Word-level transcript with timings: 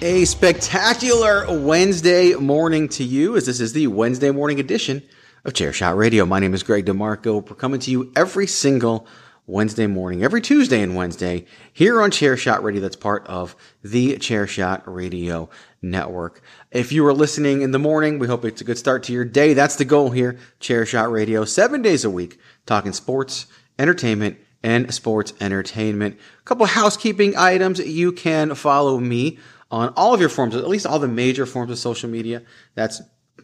A 0.00 0.24
spectacular 0.26 1.44
Wednesday 1.48 2.32
morning 2.34 2.88
to 2.90 3.02
you, 3.02 3.36
as 3.36 3.46
this 3.46 3.58
is 3.58 3.72
the 3.72 3.88
Wednesday 3.88 4.30
morning 4.30 4.60
edition 4.60 5.02
of 5.44 5.54
Chairshot 5.54 5.96
Radio. 5.96 6.24
My 6.24 6.38
name 6.38 6.54
is 6.54 6.62
Greg 6.62 6.86
DeMarco. 6.86 7.48
We're 7.48 7.56
coming 7.56 7.80
to 7.80 7.90
you 7.90 8.12
every 8.14 8.46
single 8.46 9.08
Wednesday 9.48 9.88
morning, 9.88 10.22
every 10.22 10.40
Tuesday 10.40 10.82
and 10.82 10.94
Wednesday 10.94 11.46
here 11.72 12.00
on 12.00 12.12
Chairshot 12.12 12.62
Radio. 12.62 12.80
That's 12.80 12.94
part 12.94 13.26
of 13.26 13.56
the 13.82 14.14
Chairshot 14.18 14.82
Radio 14.86 15.50
Network. 15.82 16.42
If 16.70 16.92
you 16.92 17.04
are 17.04 17.12
listening 17.12 17.62
in 17.62 17.72
the 17.72 17.80
morning, 17.80 18.20
we 18.20 18.28
hope 18.28 18.44
it's 18.44 18.60
a 18.60 18.64
good 18.64 18.78
start 18.78 19.02
to 19.04 19.12
your 19.12 19.24
day. 19.24 19.52
That's 19.52 19.74
the 19.74 19.84
goal 19.84 20.10
here. 20.10 20.38
Chairshot 20.60 21.10
Radio, 21.10 21.44
seven 21.44 21.82
days 21.82 22.04
a 22.04 22.10
week, 22.10 22.38
talking 22.66 22.92
sports, 22.92 23.48
entertainment, 23.80 24.38
and 24.62 24.94
sports 24.94 25.32
entertainment. 25.40 26.16
A 26.38 26.42
couple 26.44 26.64
of 26.64 26.70
housekeeping 26.70 27.36
items. 27.36 27.80
You 27.80 28.12
can 28.12 28.54
follow 28.54 29.00
me 29.00 29.38
on 29.70 29.92
all 29.96 30.14
of 30.14 30.20
your 30.20 30.28
forms, 30.28 30.54
at 30.54 30.68
least 30.68 30.86
all 30.86 30.98
the 30.98 31.08
major 31.08 31.46
forms 31.46 31.70
of 31.70 31.78
social 31.78 32.08
media. 32.08 32.42
That's 32.74 33.02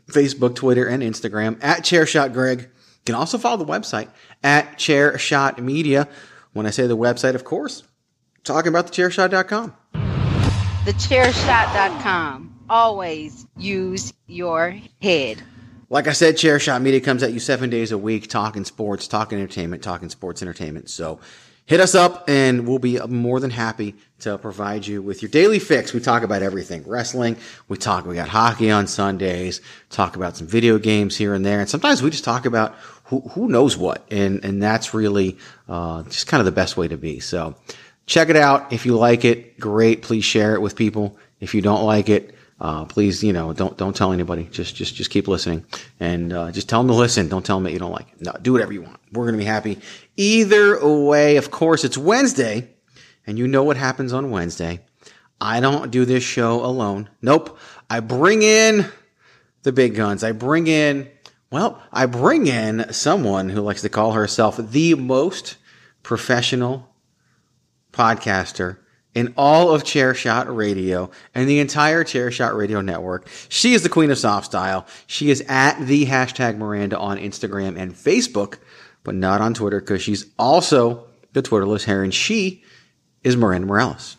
Facebook, 0.09 0.55
Twitter, 0.55 0.87
and 0.87 1.03
Instagram 1.03 1.63
at 1.63 1.81
Chairshot 1.81 2.33
Greg. 2.33 2.61
You 2.61 2.69
can 3.05 3.15
also 3.15 3.39
follow 3.39 3.63
the 3.63 3.71
website 3.71 4.09
at 4.43 4.79
Chairshot 4.79 5.59
Media. 5.59 6.09
When 6.53 6.67
I 6.67 6.71
say 6.71 6.87
the 6.87 6.97
website, 6.97 7.35
of 7.35 7.45
course, 7.45 7.83
talking 8.45 8.69
about 8.69 8.87
the 8.87 8.93
chairshot.com. 8.93 9.75
TheChairShot.com. 10.85 12.55
Always 12.69 13.47
use 13.57 14.13
your 14.27 14.79
head. 15.01 15.43
Like 15.91 16.07
I 16.09 16.13
said, 16.13 16.37
Chairshot 16.37 16.83
Media 16.83 17.01
comes 17.01 17.23
at 17.23 17.33
you 17.33 17.41
seven 17.41 17.71
days 17.71 17.93
a 17.93 17.99
week, 17.99 18.29
talking 18.29 18.65
sports, 18.65 19.07
talking 19.07 19.39
entertainment, 19.39 19.83
talking 19.83 20.09
sports 20.09 20.43
entertainment. 20.43 20.91
So 20.91 21.21
hit 21.67 21.81
us 21.81 21.95
up 21.95 22.29
and 22.29 22.67
we'll 22.67 22.79
be 22.79 22.99
more 23.07 23.41
than 23.41 23.51
happy 23.51 23.95
to 24.21 24.39
provide 24.39 24.87
you 24.87 25.03
with 25.03 25.23
your 25.23 25.31
daily 25.31 25.59
fix. 25.59 25.93
We 25.93 26.01
talk 26.01 26.23
about 26.23 26.43
everything 26.43 26.87
wrestling. 26.87 27.37
We 27.69 27.77
talk, 27.77 28.07
we 28.07 28.15
got 28.15 28.29
hockey 28.29 28.71
on 28.71 28.87
Sundays, 28.87 29.61
talk 29.91 30.17
about 30.17 30.37
some 30.37 30.47
video 30.47 30.79
games 30.79 31.17
here 31.17 31.35
and 31.35 31.45
there. 31.45 31.61
And 31.61 31.69
sometimes 31.69 32.03
we 32.03 32.11
just 32.11 32.25
talk 32.25 32.47
about 32.47 32.75
who, 33.05 33.21
who 33.21 33.49
knows 33.49 33.77
what. 33.77 34.07
And, 34.11 34.45
and 34.45 34.63
that's 34.63 34.95
really, 34.95 35.39
uh, 35.69 36.03
just 36.05 36.27
kind 36.27 36.41
of 36.41 36.45
the 36.45 36.53
best 36.53 36.77
way 36.77 36.89
to 36.89 36.97
be. 36.97 37.21
So 37.21 37.55
check 38.07 38.29
it 38.29 38.37
out. 38.37 38.73
If 38.73 38.87
you 38.87 38.97
like 38.97 39.25
it, 39.25 39.59
great. 39.59 40.03
Please 40.03 40.25
share 40.25 40.55
it 40.55 40.61
with 40.61 40.77
people. 40.77 41.17
If 41.41 41.55
you 41.55 41.63
don't 41.63 41.85
like 41.85 42.09
it, 42.09 42.35
uh, 42.61 42.85
please, 42.85 43.23
you 43.23 43.33
know, 43.33 43.53
don't 43.53 43.77
don't 43.77 43.97
tell 43.97 44.13
anybody. 44.13 44.45
Just 44.45 44.77
just 44.77 44.95
just 44.95 45.11
keep 45.11 45.29
listening, 45.29 45.65
and 45.99 46.33
uh, 46.33 46.53
just 46.53 46.69
tell 46.69 46.81
them 46.81 46.89
to 46.89 46.95
listen. 46.95 47.29
Don't 47.29 47.45
tell 47.45 47.57
them 47.57 47.65
that 47.65 47.73
you 47.73 47.79
don't 47.79 47.93
like 47.93 48.13
it. 48.13 48.23
No, 48.23 48.33
do 48.41 48.53
whatever 48.53 48.73
you 48.73 48.83
want. 48.83 49.01
We're 49.13 49.27
gonna 49.27 49.39
be 49.39 49.45
happy 49.45 49.79
either 50.17 50.87
way. 50.87 51.37
Of 51.37 51.51
course, 51.51 51.85
it's 51.85 51.99
Wednesday, 51.99 52.71
and 53.27 53.39
you 53.39 53.49
know 53.49 53.65
what 53.65 53.77
happens 53.77 54.13
on 54.13 54.31
Wednesday. 54.31 54.81
I 55.41 55.61
don't 55.61 55.91
do 55.91 56.05
this 56.05 56.23
show 56.23 56.65
alone. 56.65 57.11
Nope. 57.21 57.59
I 57.91 58.01
bring 58.01 58.43
in 58.43 58.87
the 59.63 59.73
big 59.73 59.95
guns. 59.95 60.25
I 60.25 60.33
bring 60.33 60.67
in, 60.67 61.11
well, 61.51 61.83
I 61.93 62.07
bring 62.07 62.47
in 62.47 62.93
someone 62.93 63.49
who 63.49 63.61
likes 63.61 63.83
to 63.83 63.89
call 63.89 64.13
herself 64.13 64.57
the 64.57 64.95
most 64.95 65.57
professional 66.03 66.95
podcaster 67.93 68.79
in 69.15 69.33
all 69.37 69.73
of 69.73 69.85
Chairshot 69.85 70.55
Radio 70.55 71.11
and 71.35 71.49
the 71.49 71.61
entire 71.61 72.05
Chairshot 72.05 72.57
Radio 72.57 72.81
network. 72.81 73.29
She 73.49 73.75
is 73.75 73.83
the 73.83 73.89
queen 73.89 74.11
of 74.11 74.19
soft 74.19 74.47
style. 74.47 74.87
She 75.07 75.31
is 75.31 75.43
at 75.49 75.79
the 75.87 76.07
hashtag 76.07 76.57
Miranda 76.57 76.99
on 76.99 77.19
Instagram 77.19 77.79
and 77.79 77.95
Facebook, 77.95 78.59
but 79.05 79.15
not 79.15 79.41
on 79.41 79.55
Twitter 79.55 79.81
because 79.81 80.03
she's 80.03 80.27
also 80.39 81.07
the 81.33 81.43
Twitterless 81.43 81.87
and 82.03 82.15
she 82.15 82.65
is 83.23 83.37
Miranda 83.37 83.67
Morales. 83.67 84.17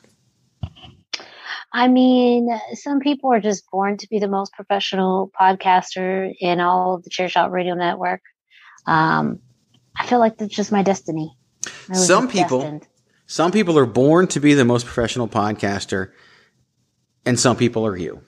I 1.74 1.90
mean, 1.90 2.50
some 2.74 3.00
people 3.02 3.34
are 3.34 3.42
just 3.42 3.70
born 3.70 3.98
to 3.98 4.08
be 4.08 4.20
the 4.20 4.30
most 4.30 4.54
professional 4.54 5.30
podcaster 5.38 6.32
in 6.40 6.62
all 6.62 6.96
of 6.96 7.04
the 7.04 7.10
Chairshot 7.10 7.52
Radio 7.52 7.76
Network. 7.76 8.22
Um, 8.88 9.40
I 9.98 10.06
feel 10.06 10.20
like 10.20 10.38
that's 10.38 10.56
just 10.56 10.72
my 10.72 10.84
destiny. 10.84 11.36
Some 11.92 12.30
people, 12.30 12.60
destined. 12.60 12.88
Some 13.28 13.52
people 13.52 13.78
are 13.78 13.86
born 13.86 14.28
to 14.28 14.40
be 14.40 14.54
the 14.54 14.66
most 14.66 14.86
professional 14.86 15.28
podcaster 15.28 16.12
and 17.26 17.40
some 17.40 17.58
people 17.58 17.86
are 17.86 17.98
you. 17.98 18.22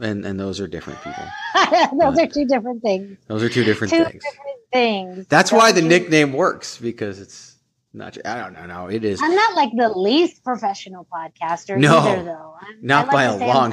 And, 0.00 0.24
and 0.24 0.40
those 0.40 0.60
are 0.60 0.66
different 0.66 0.98
people. 1.02 1.24
Those 2.00 2.18
are 2.18 2.26
two 2.26 2.46
different 2.46 2.80
things. 2.82 3.18
Those 3.26 3.42
are 3.42 3.50
two 3.50 3.64
different 3.64 3.92
two 3.92 4.04
things. 4.04 4.24
different 4.24 4.60
things. 4.72 5.26
That's 5.26 5.52
why 5.52 5.72
the 5.72 5.82
nickname 5.82 6.32
works 6.32 6.78
because 6.78 7.20
it's 7.20 7.56
not. 7.92 8.16
I 8.24 8.38
don't 8.38 8.54
know. 8.54 8.64
No, 8.66 8.86
it 8.86 9.04
is 9.04 9.20
I'm 9.22 9.34
not 9.34 9.54
like 9.56 9.70
the 9.76 9.90
least 9.90 10.42
professional 10.42 11.06
podcaster 11.12 11.78
No, 11.78 11.98
either, 11.98 12.24
though. 12.24 12.54
I'm, 12.60 12.78
not 12.80 13.08
like 13.08 13.12
by 13.12 13.22
a 13.24 13.36
long 13.36 13.72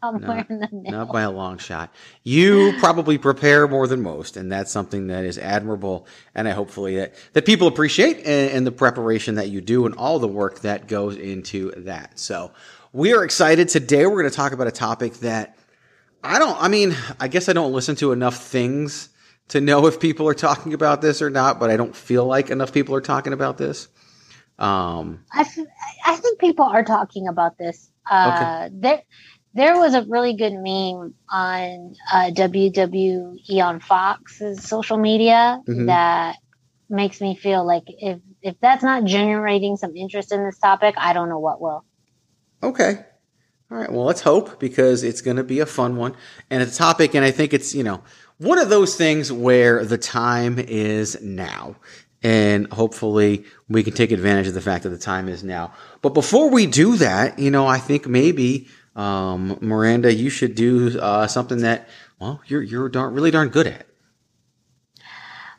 somewhere-. 0.00 0.22
Somewhere 0.22 0.46
in 0.48 0.60
the 0.60 0.68
middle. 0.72 0.98
Not 0.98 1.12
by 1.12 1.22
a 1.22 1.30
long 1.30 1.58
shot. 1.58 1.94
You 2.22 2.74
probably 2.78 3.18
prepare 3.18 3.68
more 3.68 3.86
than 3.86 4.02
most, 4.02 4.36
and 4.36 4.50
that's 4.50 4.70
something 4.70 5.08
that 5.08 5.24
is 5.24 5.38
admirable. 5.38 6.06
And 6.34 6.48
I 6.48 6.52
hopefully 6.52 6.96
that, 6.96 7.14
that 7.32 7.46
people 7.46 7.68
appreciate 7.68 8.18
and, 8.18 8.50
and 8.50 8.66
the 8.66 8.72
preparation 8.72 9.36
that 9.36 9.48
you 9.48 9.60
do 9.60 9.86
and 9.86 9.94
all 9.94 10.18
the 10.18 10.28
work 10.28 10.60
that 10.60 10.88
goes 10.88 11.16
into 11.16 11.72
that. 11.84 12.18
So 12.18 12.52
we 12.92 13.12
are 13.12 13.24
excited 13.24 13.68
today. 13.68 14.06
We're 14.06 14.20
going 14.20 14.30
to 14.30 14.36
talk 14.36 14.52
about 14.52 14.66
a 14.66 14.72
topic 14.72 15.14
that 15.18 15.56
I 16.22 16.38
don't, 16.38 16.60
I 16.60 16.68
mean, 16.68 16.94
I 17.18 17.28
guess 17.28 17.48
I 17.48 17.52
don't 17.52 17.72
listen 17.72 17.96
to 17.96 18.12
enough 18.12 18.36
things 18.36 19.08
to 19.48 19.60
know 19.60 19.86
if 19.86 19.98
people 19.98 20.28
are 20.28 20.34
talking 20.34 20.74
about 20.74 21.00
this 21.02 21.22
or 21.22 21.30
not, 21.30 21.58
but 21.58 21.70
I 21.70 21.76
don't 21.76 21.96
feel 21.96 22.24
like 22.24 22.50
enough 22.50 22.72
people 22.72 22.94
are 22.94 23.00
talking 23.00 23.32
about 23.32 23.58
this. 23.58 23.88
Um, 24.58 25.24
I, 25.32 25.40
f- 25.40 25.58
I 26.04 26.16
think 26.16 26.38
people 26.38 26.66
are 26.66 26.84
talking 26.84 27.26
about 27.28 27.56
this. 27.56 27.90
Uh, 28.10 28.68
There, 28.72 29.02
there 29.54 29.78
was 29.78 29.94
a 29.94 30.04
really 30.08 30.34
good 30.34 30.52
meme 30.52 31.14
on 31.30 31.94
uh, 32.12 32.30
WWE 32.30 33.60
on 33.60 33.80
Fox's 33.80 34.62
social 34.62 34.96
media 34.96 35.60
Mhm. 35.66 35.86
that 35.86 36.36
makes 36.88 37.20
me 37.20 37.34
feel 37.36 37.64
like 37.64 37.84
if 37.86 38.18
if 38.42 38.56
that's 38.60 38.82
not 38.82 39.04
generating 39.04 39.76
some 39.76 39.94
interest 39.96 40.32
in 40.32 40.44
this 40.44 40.58
topic, 40.58 40.94
I 40.96 41.12
don't 41.12 41.28
know 41.28 41.38
what 41.38 41.60
will. 41.60 41.84
Okay. 42.62 43.04
All 43.70 43.78
right. 43.78 43.90
Well, 43.92 44.04
let's 44.04 44.22
hope 44.22 44.58
because 44.58 45.04
it's 45.04 45.20
going 45.20 45.36
to 45.36 45.44
be 45.44 45.60
a 45.60 45.66
fun 45.66 45.96
one 45.96 46.16
and 46.50 46.62
it's 46.62 46.74
a 46.74 46.78
topic. 46.78 47.14
And 47.14 47.24
I 47.24 47.30
think 47.30 47.52
it's, 47.52 47.74
you 47.74 47.84
know, 47.84 48.02
one 48.38 48.58
of 48.58 48.68
those 48.68 48.96
things 48.96 49.30
where 49.30 49.84
the 49.84 49.98
time 49.98 50.58
is 50.58 51.20
now. 51.22 51.76
And 52.22 52.70
hopefully 52.72 53.44
we 53.68 53.82
can 53.82 53.94
take 53.94 54.10
advantage 54.10 54.48
of 54.48 54.54
the 54.54 54.60
fact 54.60 54.82
that 54.82 54.90
the 54.90 54.98
time 54.98 55.28
is 55.28 55.44
now. 55.44 55.72
But 56.02 56.14
before 56.14 56.50
we 56.50 56.66
do 56.66 56.96
that, 56.96 57.38
you 57.38 57.50
know, 57.50 57.66
I 57.66 57.78
think 57.78 58.06
maybe, 58.06 58.68
um, 58.96 59.58
Miranda, 59.60 60.12
you 60.12 60.30
should 60.30 60.54
do, 60.54 60.98
uh, 61.00 61.26
something 61.26 61.58
that, 61.58 61.88
well, 62.20 62.40
you're, 62.46 62.62
you're 62.62 62.88
darn, 62.88 63.14
really 63.14 63.30
darn 63.30 63.48
good 63.48 63.66
at. 63.66 63.86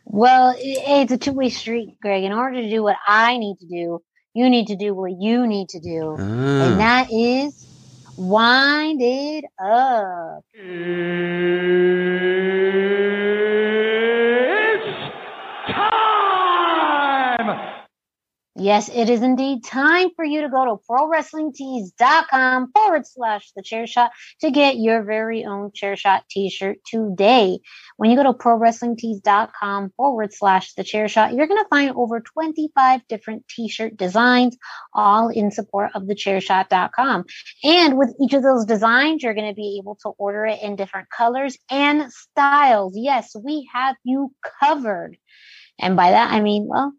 Well, 0.05 0.53
it's 0.57 1.11
a 1.11 1.17
two 1.17 1.31
way 1.31 1.49
street, 1.49 1.97
Greg. 2.01 2.23
In 2.23 2.33
order 2.33 2.61
to 2.61 2.69
do 2.69 2.83
what 2.83 2.97
I 3.07 3.37
need 3.37 3.57
to 3.59 3.65
do, 3.67 4.01
you 4.33 4.49
need 4.49 4.67
to 4.67 4.75
do 4.75 4.93
what 4.93 5.11
you 5.11 5.47
need 5.47 5.69
to 5.69 5.79
do, 5.79 6.15
Ah. 6.19 6.23
and 6.23 6.79
that 6.79 7.11
is 7.11 7.65
wind 8.17 8.99
it 9.01 9.45
up. 9.59 10.43
Yes, 18.61 18.91
it 18.93 19.09
is 19.09 19.23
indeed 19.23 19.63
time 19.63 20.09
for 20.15 20.23
you 20.23 20.41
to 20.41 20.49
go 20.49 20.65
to 20.65 20.83
prowrestlingtees.com 20.87 22.71
forward 22.71 23.07
slash 23.07 23.51
the 23.55 23.63
chair 23.63 23.87
shot 23.87 24.11
to 24.41 24.51
get 24.51 24.77
your 24.77 25.01
very 25.01 25.45
own 25.45 25.71
chair 25.73 25.95
shot 25.95 26.25
t 26.29 26.47
shirt 26.51 26.77
today. 26.85 27.57
When 27.97 28.11
you 28.11 28.17
go 28.17 28.21
to 28.21 28.33
prowrestlingtees.com 28.33 29.93
forward 29.97 30.31
slash 30.31 30.75
the 30.75 30.83
chair 30.83 31.07
shot, 31.07 31.33
you're 31.33 31.47
going 31.47 31.63
to 31.63 31.69
find 31.69 31.91
over 31.95 32.19
25 32.19 33.01
different 33.07 33.47
t 33.47 33.67
shirt 33.67 33.97
designs, 33.97 34.55
all 34.93 35.29
in 35.29 35.49
support 35.49 35.89
of 35.95 36.05
the 36.05 36.13
chairshot.com. 36.13 37.25
And 37.63 37.97
with 37.97 38.13
each 38.21 38.33
of 38.33 38.43
those 38.43 38.65
designs, 38.65 39.23
you're 39.23 39.33
going 39.33 39.49
to 39.49 39.55
be 39.55 39.79
able 39.81 39.97
to 40.03 40.09
order 40.19 40.45
it 40.45 40.61
in 40.61 40.75
different 40.75 41.09
colors 41.09 41.57
and 41.71 42.13
styles. 42.13 42.93
Yes, 42.95 43.35
we 43.43 43.67
have 43.73 43.95
you 44.03 44.31
covered. 44.59 45.17
And 45.79 45.95
by 45.95 46.11
that, 46.11 46.31
I 46.31 46.41
mean, 46.41 46.67
well, 46.69 46.93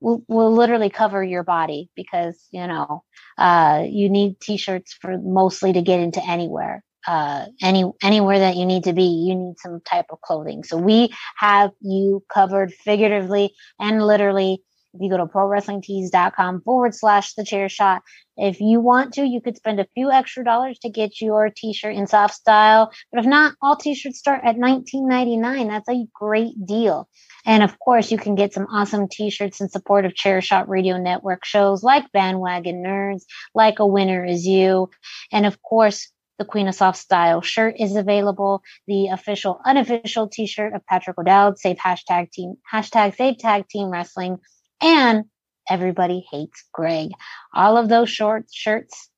will, 0.00 0.22
will 0.28 0.52
literally 0.52 0.90
cover 0.90 1.22
your 1.22 1.42
body 1.42 1.90
because 1.94 2.46
you 2.50 2.66
know 2.66 3.02
uh, 3.38 3.84
you 3.88 4.08
need 4.08 4.40
t-shirts 4.40 4.96
for 5.00 5.18
mostly 5.18 5.72
to 5.72 5.82
get 5.82 6.00
into 6.00 6.22
anywhere 6.24 6.82
uh, 7.06 7.46
any 7.62 7.84
anywhere 8.02 8.38
that 8.38 8.56
you 8.56 8.66
need 8.66 8.84
to 8.84 8.92
be 8.92 9.04
you 9.04 9.34
need 9.34 9.54
some 9.58 9.80
type 9.80 10.06
of 10.10 10.20
clothing. 10.20 10.64
So 10.64 10.76
we 10.76 11.14
have 11.36 11.70
you 11.80 12.22
covered 12.32 12.72
figuratively 12.72 13.54
and 13.78 14.02
literally 14.02 14.62
if 14.94 15.00
you 15.00 15.10
go 15.10 15.16
to 15.16 15.26
prowrestlingtees.com 15.26 16.62
forward 16.62 16.94
slash 16.94 17.34
the 17.34 17.44
chair 17.44 17.68
shot 17.68 18.02
if 18.36 18.60
you 18.60 18.80
want 18.80 19.14
to 19.14 19.24
you 19.24 19.40
could 19.40 19.56
spend 19.56 19.80
a 19.80 19.86
few 19.94 20.10
extra 20.10 20.44
dollars 20.44 20.78
to 20.78 20.88
get 20.88 21.20
your 21.20 21.50
t-shirt 21.54 21.94
in 21.94 22.06
soft 22.06 22.34
style 22.34 22.90
but 23.12 23.20
if 23.20 23.26
not 23.26 23.54
all 23.60 23.76
t-shirts 23.76 24.18
start 24.18 24.40
at 24.44 24.56
19.99 24.56 25.68
that's 25.68 25.88
a 25.88 26.06
great 26.14 26.54
deal 26.64 27.08
and 27.46 27.62
of 27.62 27.78
course, 27.78 28.10
you 28.10 28.18
can 28.18 28.34
get 28.34 28.54
some 28.54 28.66
awesome 28.72 29.06
t-shirts 29.08 29.60
in 29.60 29.68
support 29.68 30.06
of 30.06 30.14
Chair 30.14 30.40
Shot 30.40 30.68
Radio 30.68 30.96
Network 30.96 31.44
shows 31.44 31.82
like 31.82 32.10
Bandwagon 32.12 32.82
Nerds, 32.82 33.24
like 33.54 33.80
A 33.80 33.86
Winner 33.86 34.24
Is 34.24 34.46
You. 34.46 34.88
And 35.30 35.44
of 35.44 35.60
course, 35.62 36.10
the 36.38 36.44
Queen 36.44 36.68
of 36.68 36.74
Soft 36.74 36.98
Style 36.98 37.42
shirt 37.42 37.76
is 37.78 37.96
available. 37.96 38.62
The 38.86 39.08
official, 39.08 39.60
unofficial 39.64 40.28
t-shirt 40.28 40.72
of 40.74 40.86
Patrick 40.86 41.18
O'Dowd, 41.18 41.58
save 41.58 41.76
hashtag 41.76 42.32
team, 42.32 42.54
hashtag 42.72 43.16
save 43.16 43.38
tag 43.38 43.68
team 43.68 43.90
wrestling. 43.90 44.38
And 44.80 45.24
everybody 45.68 46.26
hates 46.30 46.64
Greg. 46.72 47.10
All 47.52 47.76
of 47.76 47.88
those 47.88 48.10
short 48.10 48.46
shirts, 48.52 49.08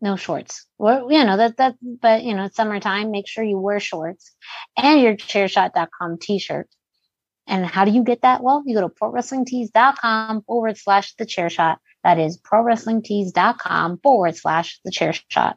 no 0.00 0.16
shorts. 0.16 0.66
Well, 0.78 1.10
you 1.10 1.24
know, 1.24 1.36
that, 1.36 1.56
that, 1.56 1.76
but 1.82 2.22
you 2.22 2.34
know, 2.34 2.44
it's 2.44 2.56
summertime. 2.56 3.10
Make 3.10 3.28
sure 3.28 3.44
you 3.44 3.58
wear 3.58 3.80
shorts 3.80 4.34
and 4.76 5.00
your 5.00 5.14
chairshot.com 5.14 6.18
t-shirt 6.20 6.68
and 7.48 7.64
how 7.64 7.86
do 7.86 7.90
you 7.90 8.04
get 8.04 8.22
that? 8.22 8.42
Well, 8.42 8.62
you 8.66 8.74
go 8.74 8.82
to 8.86 8.94
prowrestlingtees.com 8.94 10.42
forward 10.42 10.76
slash 10.76 11.14
the 11.16 11.24
chair 11.24 11.48
shot. 11.48 11.78
That 12.04 12.18
is 12.18 12.38
prowrestlingtees.com 12.38 14.00
forward 14.02 14.36
slash 14.36 14.80
the 14.84 14.90
chair 14.90 15.14
shot. 15.28 15.56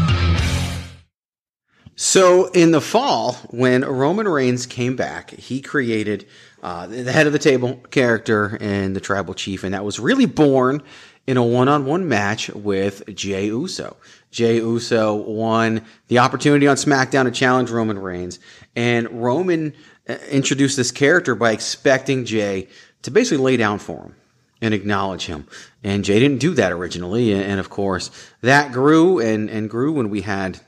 So 2.03 2.47
in 2.47 2.71
the 2.71 2.81
fall, 2.81 3.33
when 3.51 3.85
Roman 3.85 4.27
Reigns 4.27 4.65
came 4.65 4.95
back, 4.95 5.29
he 5.29 5.61
created 5.61 6.27
uh, 6.63 6.87
the 6.87 7.11
head 7.11 7.27
of 7.27 7.31
the 7.31 7.37
table 7.37 7.75
character 7.91 8.57
and 8.59 8.95
the 8.95 8.99
tribal 8.99 9.35
chief, 9.35 9.63
and 9.63 9.75
that 9.75 9.85
was 9.85 9.99
really 9.99 10.25
born 10.25 10.81
in 11.27 11.37
a 11.37 11.43
one-on-one 11.43 12.09
match 12.09 12.49
with 12.49 13.03
Jey 13.13 13.45
Uso. 13.45 13.97
Jey 14.31 14.55
Uso 14.55 15.13
won 15.13 15.85
the 16.07 16.17
opportunity 16.17 16.65
on 16.65 16.75
SmackDown 16.75 17.25
to 17.25 17.31
challenge 17.31 17.69
Roman 17.69 17.99
Reigns, 17.99 18.39
and 18.75 19.07
Roman 19.21 19.71
uh, 20.09 20.13
introduced 20.31 20.77
this 20.77 20.89
character 20.89 21.35
by 21.35 21.51
expecting 21.51 22.25
Jey 22.25 22.67
to 23.03 23.11
basically 23.11 23.43
lay 23.43 23.57
down 23.57 23.77
for 23.77 24.05
him 24.05 24.15
and 24.59 24.73
acknowledge 24.73 25.27
him. 25.27 25.45
And 25.83 26.03
Jey 26.03 26.19
didn't 26.19 26.39
do 26.39 26.55
that 26.55 26.71
originally. 26.71 27.31
And, 27.31 27.59
of 27.59 27.69
course, 27.69 28.09
that 28.41 28.71
grew 28.71 29.19
and, 29.19 29.51
and 29.51 29.69
grew 29.69 29.91
when 29.93 30.09
we 30.09 30.21
had 30.21 30.59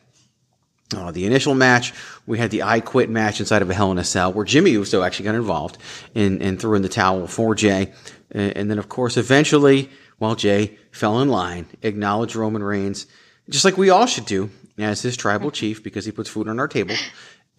uh, 0.95 1.11
the 1.11 1.25
initial 1.25 1.55
match. 1.55 1.93
We 2.25 2.37
had 2.37 2.51
the 2.51 2.63
I 2.63 2.79
Quit 2.79 3.09
match 3.09 3.39
inside 3.39 3.61
of 3.61 3.69
a 3.69 3.73
Hell 3.73 3.91
in 3.91 3.97
a 3.97 4.03
Cell 4.03 4.31
where 4.33 4.45
Jimmy 4.45 4.71
Uso 4.71 5.03
actually 5.03 5.25
got 5.25 5.35
involved 5.35 5.77
and, 6.15 6.41
and 6.41 6.59
threw 6.59 6.75
in 6.75 6.81
the 6.81 6.89
towel 6.89 7.27
for 7.27 7.55
Jey. 7.55 7.91
And, 8.31 8.57
and 8.57 8.71
then, 8.71 8.79
of 8.79 8.89
course, 8.89 9.17
eventually, 9.17 9.89
while 10.17 10.35
Jey 10.35 10.77
fell 10.91 11.19
in 11.21 11.29
line, 11.29 11.67
acknowledged 11.81 12.35
Roman 12.35 12.63
Reigns, 12.63 13.07
just 13.49 13.65
like 13.65 13.77
we 13.77 13.89
all 13.89 14.05
should 14.05 14.25
do 14.25 14.49
as 14.77 15.01
his 15.01 15.17
tribal 15.17 15.51
chief 15.51 15.83
because 15.83 16.05
he 16.05 16.11
puts 16.11 16.29
food 16.29 16.47
on 16.47 16.59
our 16.59 16.67
table 16.67 16.95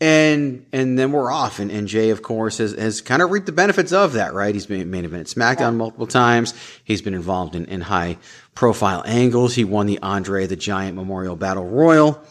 and 0.00 0.66
and 0.72 0.98
then 0.98 1.12
we're 1.12 1.30
off. 1.30 1.58
And, 1.58 1.70
and 1.70 1.87
Jey, 1.87 2.10
of 2.10 2.22
course, 2.22 2.58
has, 2.58 2.72
has 2.72 3.00
kind 3.00 3.22
of 3.22 3.30
reaped 3.30 3.46
the 3.46 3.52
benefits 3.52 3.92
of 3.92 4.14
that, 4.14 4.34
right? 4.34 4.54
He's 4.54 4.66
been 4.66 4.90
main 4.90 5.04
event 5.04 5.28
SmackDown 5.28 5.58
yeah. 5.58 5.70
multiple 5.70 6.06
times. 6.06 6.54
He's 6.84 7.02
been 7.02 7.14
involved 7.14 7.54
in, 7.54 7.66
in 7.66 7.80
high 7.80 8.19
profile 8.54 9.02
angles. 9.06 9.54
He 9.54 9.64
won 9.64 9.87
the 9.87 9.98
Andre 10.00 10.46
the 10.46 10.56
Giant 10.56 10.96
Memorial 10.96 11.37
Battle 11.37 11.64
Royal, 11.64 12.22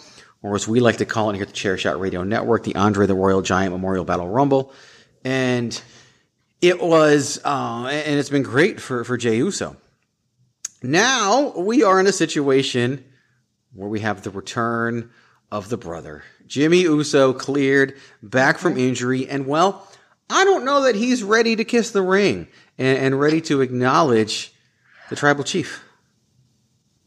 or 0.44 0.56
as 0.56 0.68
we 0.68 0.82
like 0.82 0.98
to 0.98 1.06
call 1.06 1.30
it 1.30 1.36
here 1.36 1.44
at 1.44 1.48
the 1.48 1.54
Chair 1.54 1.78
Shot 1.78 2.00
Radio 2.00 2.24
Network, 2.24 2.64
the 2.64 2.76
Andre 2.76 3.08
the 3.08 3.16
Royal 3.16 3.42
Giant 3.42 3.72
Memorial 3.72 4.06
Battle 4.06 4.28
Rumble. 4.28 4.74
And 5.24 5.82
it 6.62 6.82
was, 6.82 7.40
uh, 7.44 7.88
and 7.88 8.20
it's 8.20 8.30
been 8.30 8.44
great 8.44 8.80
for, 8.80 9.04
for 9.04 9.18
Jey 9.18 9.38
Uso. 9.38 9.78
Now 10.84 11.58
we 11.58 11.82
are 11.82 12.00
in 12.00 12.08
a 12.08 12.12
situation 12.12 13.06
where 13.74 13.88
we 13.88 14.02
have 14.02 14.22
the 14.22 14.30
return 14.30 15.10
of 15.50 15.70
the 15.70 15.78
brother. 15.78 16.24
Jimmy 16.46 16.82
Uso 16.82 17.34
cleared 17.34 17.96
back 18.22 18.58
from 18.58 18.78
injury, 18.78 19.28
and 19.28 19.48
well, 19.48 19.88
I 20.30 20.44
don't 20.44 20.66
know 20.66 20.84
that 20.84 20.96
he's 20.96 21.24
ready 21.24 21.56
to 21.56 21.64
kiss 21.64 21.92
the 21.92 22.02
ring 22.02 22.48
and, 22.78 22.98
and 22.98 23.20
ready 23.20 23.40
to 23.42 23.62
acknowledge 23.62 24.54
the 25.10 25.16
tribal 25.16 25.46
chief. 25.46 25.84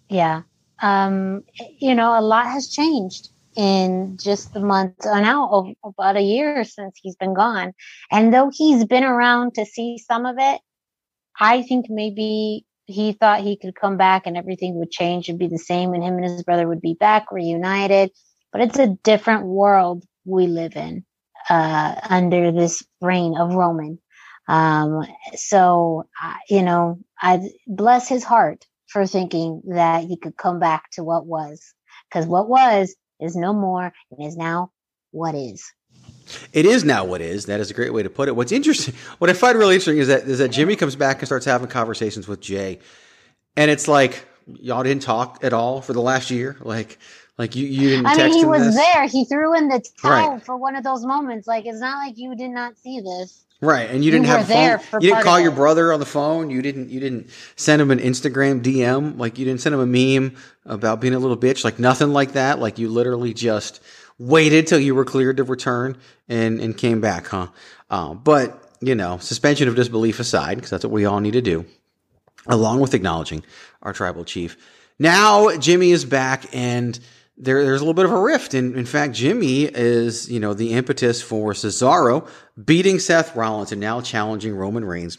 Yeah. 0.09 0.43
Um, 0.81 1.43
you 1.79 1.95
know, 1.95 2.19
a 2.19 2.21
lot 2.21 2.47
has 2.47 2.69
changed 2.69 3.31
in 3.57 4.19
just 4.21 4.53
the 4.53 4.61
month 4.61 5.07
uh, 5.07 5.21
now 5.21 5.49
of 5.51 5.67
about 5.83 6.17
a 6.17 6.23
year 6.23 6.65
since 6.65 6.99
he's 7.03 7.17
been 7.17 7.35
gone. 7.35 7.73
And 8.11 8.33
though 8.33 8.51
he's 8.53 8.85
been 8.85 9.05
around 9.05 9.55
to 9.55 9.65
see 9.65 9.99
some 9.99 10.27
of 10.27 10.37
it, 10.39 10.61
I 11.41 11.63
think 11.63 11.87
maybe 11.89 12.67
he 12.87 13.13
thought 13.13 13.41
he 13.41 13.57
could 13.57 13.75
come 13.75 13.97
back 13.97 14.27
and 14.27 14.37
everything 14.37 14.75
would 14.77 14.91
change 14.91 15.29
and 15.29 15.39
be 15.39 15.49
the 15.49 15.59
same 15.59 15.95
and 15.95 16.05
him 16.05 16.17
and 16.17 16.25
his 16.25 16.43
brother 16.45 16.69
would 16.69 16.81
be 16.81 16.95
back 16.95 17.33
reunited 17.33 18.13
but 18.57 18.61
it's 18.61 18.79
a 18.79 18.97
different 19.03 19.45
world 19.45 20.05
we 20.25 20.47
live 20.47 20.77
in 20.77 21.05
uh, 21.51 21.95
under 22.09 22.51
this 22.53 22.83
reign 23.03 23.37
of 23.37 23.55
Roman. 23.55 23.99
Um, 24.49 25.07
so, 25.35 26.05
uh, 26.23 26.35
you 26.49 26.63
know, 26.63 26.99
I 27.21 27.41
bless 27.67 28.09
his 28.09 28.25
heart 28.25 28.65
for 28.87 29.07
thinking 29.07 29.63
that 29.69 30.05
he 30.05 30.17
could 30.17 30.37
come 30.37 30.59
back 30.59 30.91
to 30.93 31.05
what 31.05 31.27
was, 31.27 31.75
because 32.09 32.27
what 32.27 32.49
was 32.49 32.95
is 33.21 33.37
no 33.37 33.53
more 33.53 33.93
and 34.11 34.27
is 34.27 34.37
now 34.37 34.71
what 35.11 35.35
is. 35.35 35.65
It 36.53 36.67
is 36.67 36.85
now 36.85 37.05
what 37.05 37.21
is. 37.21 37.47
That 37.47 37.61
is 37.61 37.71
a 37.71 37.75
great 37.75 37.93
way 37.93 38.03
to 38.03 38.11
put 38.11 38.29
it. 38.29 38.37
What's 38.37 38.53
interesting, 38.53 38.95
what 39.19 39.31
I 39.31 39.33
find 39.33 39.57
really 39.57 39.75
interesting 39.75 39.99
is 39.99 40.09
that 40.09 40.25
is 40.25 40.39
that 40.39 40.49
Jimmy 40.51 40.77
comes 40.77 40.97
back 40.97 41.19
and 41.19 41.29
starts 41.29 41.45
having 41.45 41.69
conversations 41.69 42.27
with 42.27 42.41
Jey 42.41 42.81
and 43.57 43.71
it's 43.71 43.89
like 43.89 44.27
y'all 44.47 44.83
didn't 44.83 45.03
talk 45.03 45.43
at 45.43 45.53
all 45.53 45.81
for 45.81 45.93
the 45.93 46.01
last 46.01 46.31
year. 46.31 46.57
Like 46.61 46.99
like 47.39 47.57
you, 47.57 47.67
you 47.67 47.89
didn't. 47.91 48.07
I 48.07 48.17
mean, 48.17 48.35
he 48.35 48.45
was 48.45 48.63
this? 48.63 48.77
there. 48.77 49.07
He 49.09 49.25
threw 49.25 49.57
in 49.57 49.69
the 49.69 49.85
towel 50.01 50.35
right. 50.35 50.45
for 50.45 50.57
one 50.57 50.77
of 50.77 50.85
those 50.85 51.05
moments. 51.05 51.47
Like 51.47 51.67
it's 51.67 51.81
not 51.81 52.07
like 52.07 52.19
you 52.19 52.37
did 52.37 52.51
not 52.51 52.77
see 52.79 53.01
this. 53.01 53.46
Right, 53.63 53.89
and 53.89 54.05
you 54.05 54.11
didn't 54.11 54.27
you 54.27 54.33
have 54.33 54.49
there 54.49 54.79
phone. 54.79 55.01
You 55.01 55.11
didn't 55.11 55.25
call 55.25 55.41
your 55.41 55.51
brother 55.51 55.93
on 55.93 55.99
the 55.99 56.07
phone. 56.07 56.51
You 56.51 56.61
didn't. 56.61 56.91
You 56.91 57.01
didn't 57.01 57.31
send 57.57 57.81
him 57.81 57.91
an 57.91 58.01
Instagram 58.01 58.63
DM. 58.63 59.19
Like 59.19 59.39
you 59.39 59.47
didn't 59.47 59.63
send 59.63 59.75
him 59.75 59.81
a 59.81 59.87
meme 59.87 60.37
about 60.67 61.01
being 61.01 61.15
a 61.15 61.19
little 61.19 61.39
bitch. 61.39 61.65
Like 61.65 61.79
nothing 61.79 62.13
like 62.13 62.33
that. 62.33 62.59
Like 62.59 62.79
you 62.79 62.91
literally 62.91 63.33
just 63.33 63.81
waited 64.19 64.67
till 64.67 64.79
you 64.79 64.95
were 64.95 65.07
cleared 65.07 65.39
to 65.39 65.45
return 65.45 65.97
and 66.29 66.61
and 66.61 66.77
came 66.77 67.01
back, 67.01 67.29
huh? 67.29 67.49
Uh, 67.89 68.13
but 68.13 68.63
you 68.81 68.95
know, 68.95 69.17
suspension 69.19 69.69
of 69.69 69.75
disbelief 69.75 70.21
aside, 70.21 70.57
because 70.57 70.71
that's 70.71 70.85
what 70.85 70.93
we 70.93 71.07
all 71.07 71.21
need 71.21 71.33
to 71.33 71.43
do, 71.43 71.65
along 72.47 72.81
with 72.81 72.93
acknowledging 72.93 73.43
our 73.83 73.95
tribal 73.95 74.25
chief. 74.25 74.57
Now 74.99 75.57
Jimmy 75.57 75.93
is 75.93 76.05
back 76.05 76.45
and 76.55 76.99
there, 77.37 77.65
there's 77.65 77.81
a 77.81 77.85
little 77.85 77.95
bit 77.95 78.07
of 78.07 78.13
a 78.13 78.21
rift. 78.21 78.55
And 78.55 78.77
in 78.77 78.87
fact, 78.87 79.15
Jimmy 79.15 79.65
is, 79.65 80.31
you 80.31 80.41
know, 80.41 80.55
the 80.55 80.73
impetus 80.73 81.21
for 81.21 81.53
Cesaro 81.53 82.29
beating 82.63 82.99
Seth 82.99 83.37
Rollins 83.37 83.73
and 83.73 83.81
now 83.81 84.01
challenging 84.01 84.55
Roman 84.55 84.85
Reigns 84.85 85.19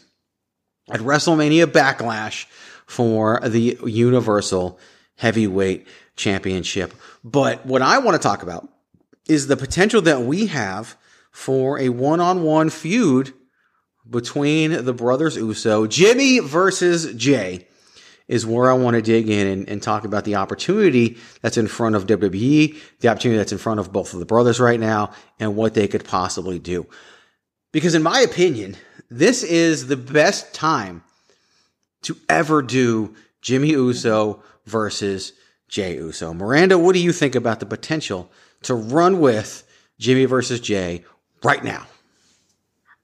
at 0.90 1.00
WrestleMania 1.00 1.66
Backlash 1.66 2.46
for 2.86 3.40
the 3.40 3.78
Universal 3.84 4.78
Heavyweight 5.16 5.86
Championship. 6.16 6.94
But 7.22 7.64
what 7.66 7.82
I 7.82 7.98
want 7.98 8.20
to 8.20 8.26
talk 8.26 8.42
about 8.42 8.68
is 9.28 9.46
the 9.46 9.56
potential 9.56 10.00
that 10.02 10.22
we 10.22 10.46
have 10.46 10.96
for 11.30 11.78
a 11.78 11.90
one-on-one 11.90 12.70
feud 12.70 13.32
between 14.08 14.84
the 14.84 14.94
brothers 14.94 15.36
Uso, 15.36 15.86
Jimmy 15.86 16.38
versus 16.38 17.12
Jey 17.14 17.67
is 18.28 18.46
where 18.46 18.70
I 18.70 18.74
want 18.74 18.94
to 18.94 19.02
dig 19.02 19.28
in 19.28 19.46
and, 19.46 19.68
and, 19.68 19.82
talk 19.82 20.04
about 20.04 20.24
the 20.24 20.36
opportunity 20.36 21.16
that's 21.40 21.56
in 21.56 21.66
front 21.66 21.96
of 21.96 22.06
WWE, 22.06 22.76
the 23.00 23.08
opportunity 23.08 23.38
that's 23.38 23.52
in 23.52 23.58
front 23.58 23.80
of 23.80 23.90
both 23.90 24.12
of 24.12 24.20
the 24.20 24.26
brothers 24.26 24.60
right 24.60 24.78
now, 24.78 25.10
and 25.40 25.56
what 25.56 25.74
they 25.74 25.88
could 25.88 26.04
possibly 26.04 26.58
do. 26.58 26.86
Because 27.72 27.94
in 27.94 28.02
my 28.02 28.20
opinion, 28.20 28.76
this 29.10 29.42
is 29.42 29.86
the 29.86 29.96
best 29.96 30.52
time 30.52 31.02
to 32.02 32.16
ever 32.28 32.62
do 32.62 33.14
Jimmy 33.40 33.70
Uso 33.70 34.42
versus 34.66 35.32
Jey 35.68 35.96
Uso. 35.96 36.34
Miranda, 36.34 36.78
what 36.78 36.94
do 36.94 37.00
you 37.00 37.12
think 37.12 37.34
about 37.34 37.60
the 37.60 37.66
potential 37.66 38.30
to 38.62 38.74
run 38.74 39.20
with 39.20 39.66
Jimmy 39.98 40.26
versus 40.26 40.60
Jey 40.60 41.04
right 41.42 41.62
now? 41.64 41.86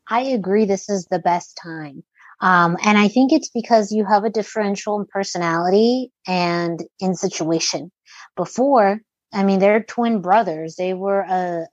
I 0.08 0.20
agree. 0.20 0.64
This 0.64 0.88
is 0.88 1.06
the 1.06 1.18
best 1.18 1.56
time. 1.56 2.02
Um, 2.40 2.76
and 2.84 2.98
I 2.98 3.08
think 3.08 3.32
it's 3.32 3.50
because 3.50 3.92
you 3.92 4.04
have 4.04 4.24
a 4.24 4.30
differential 4.30 5.00
in 5.00 5.06
personality 5.06 6.12
and 6.26 6.80
in 7.00 7.14
situation. 7.14 7.90
Before, 8.36 9.00
I 9.32 9.44
mean, 9.44 9.60
they're 9.60 9.82
twin 9.82 10.20
brothers. 10.20 10.76
They 10.76 10.94
were 10.94 11.20
a, 11.20 11.66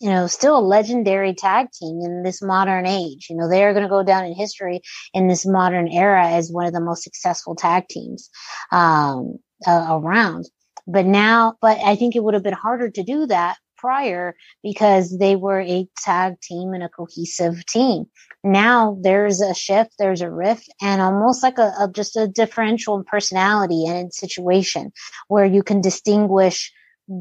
you 0.00 0.10
know, 0.10 0.26
still 0.26 0.58
a 0.58 0.60
legendary 0.60 1.34
tag 1.34 1.68
team 1.72 2.00
in 2.02 2.22
this 2.22 2.42
modern 2.42 2.86
age. 2.86 3.26
You 3.30 3.36
know, 3.36 3.48
they 3.48 3.64
are 3.64 3.72
going 3.72 3.84
to 3.84 3.88
go 3.88 4.02
down 4.02 4.26
in 4.26 4.34
history 4.34 4.80
in 5.14 5.26
this 5.26 5.46
modern 5.46 5.88
era 5.88 6.28
as 6.28 6.52
one 6.52 6.66
of 6.66 6.72
the 6.72 6.80
most 6.80 7.02
successful 7.02 7.54
tag 7.54 7.88
teams 7.88 8.28
um, 8.72 9.36
uh, 9.66 9.86
around. 9.90 10.44
But 10.86 11.06
now, 11.06 11.54
but 11.60 11.78
I 11.78 11.96
think 11.96 12.14
it 12.14 12.22
would 12.22 12.34
have 12.34 12.44
been 12.44 12.52
harder 12.52 12.90
to 12.90 13.02
do 13.02 13.26
that 13.26 13.56
prior 13.86 14.34
because 14.64 15.16
they 15.18 15.36
were 15.36 15.60
a 15.60 15.86
tag 16.02 16.40
team 16.40 16.72
and 16.72 16.82
a 16.82 16.88
cohesive 16.88 17.64
team. 17.66 18.04
Now 18.42 18.98
there's 19.00 19.40
a 19.40 19.54
shift, 19.54 19.92
there's 20.00 20.22
a 20.22 20.30
rift, 20.30 20.68
and 20.82 21.00
almost 21.00 21.40
like 21.40 21.56
a, 21.58 21.72
a 21.78 21.88
just 21.92 22.16
a 22.16 22.26
differential 22.26 22.96
in 22.96 23.04
personality 23.04 23.86
and 23.86 23.96
in 23.96 24.10
situation 24.10 24.90
where 25.28 25.44
you 25.44 25.62
can 25.62 25.80
distinguish 25.80 26.72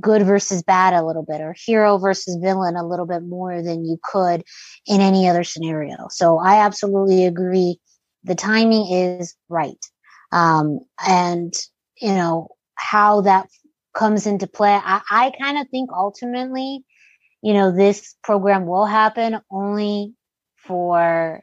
good 0.02 0.24
versus 0.24 0.64
bad 0.64 0.96
a 0.96 1.06
little 1.06 1.24
bit 1.24 1.40
or 1.40 1.54
hero 1.56 2.00
versus 2.00 2.36
villain 2.42 2.76
a 2.76 2.88
little 2.88 3.06
bit 3.06 3.22
more 3.22 3.62
than 3.62 3.86
you 3.86 4.00
could 4.02 4.44
in 4.88 5.02
any 5.02 5.30
other 5.30 5.44
scenario. 5.44 6.08
So 6.10 6.40
I 6.40 6.66
absolutely 6.66 7.26
agree. 7.26 7.78
The 8.24 8.34
timing 8.34 8.92
is 8.92 9.36
right. 9.50 9.86
Um, 10.32 10.80
and 11.08 11.54
you 12.02 12.10
know, 12.10 12.50
how 12.74 13.22
that 13.22 13.48
comes 13.96 14.28
into 14.28 14.48
play. 14.48 14.72
I, 14.74 15.02
I 15.10 15.32
kind 15.42 15.58
of 15.58 15.70
think 15.70 15.90
ultimately, 15.94 16.84
you 17.42 17.54
know, 17.54 17.76
this 17.76 18.16
program 18.24 18.68
will 18.68 18.86
happen 18.86 19.40
only 19.50 20.14
for, 20.58 21.42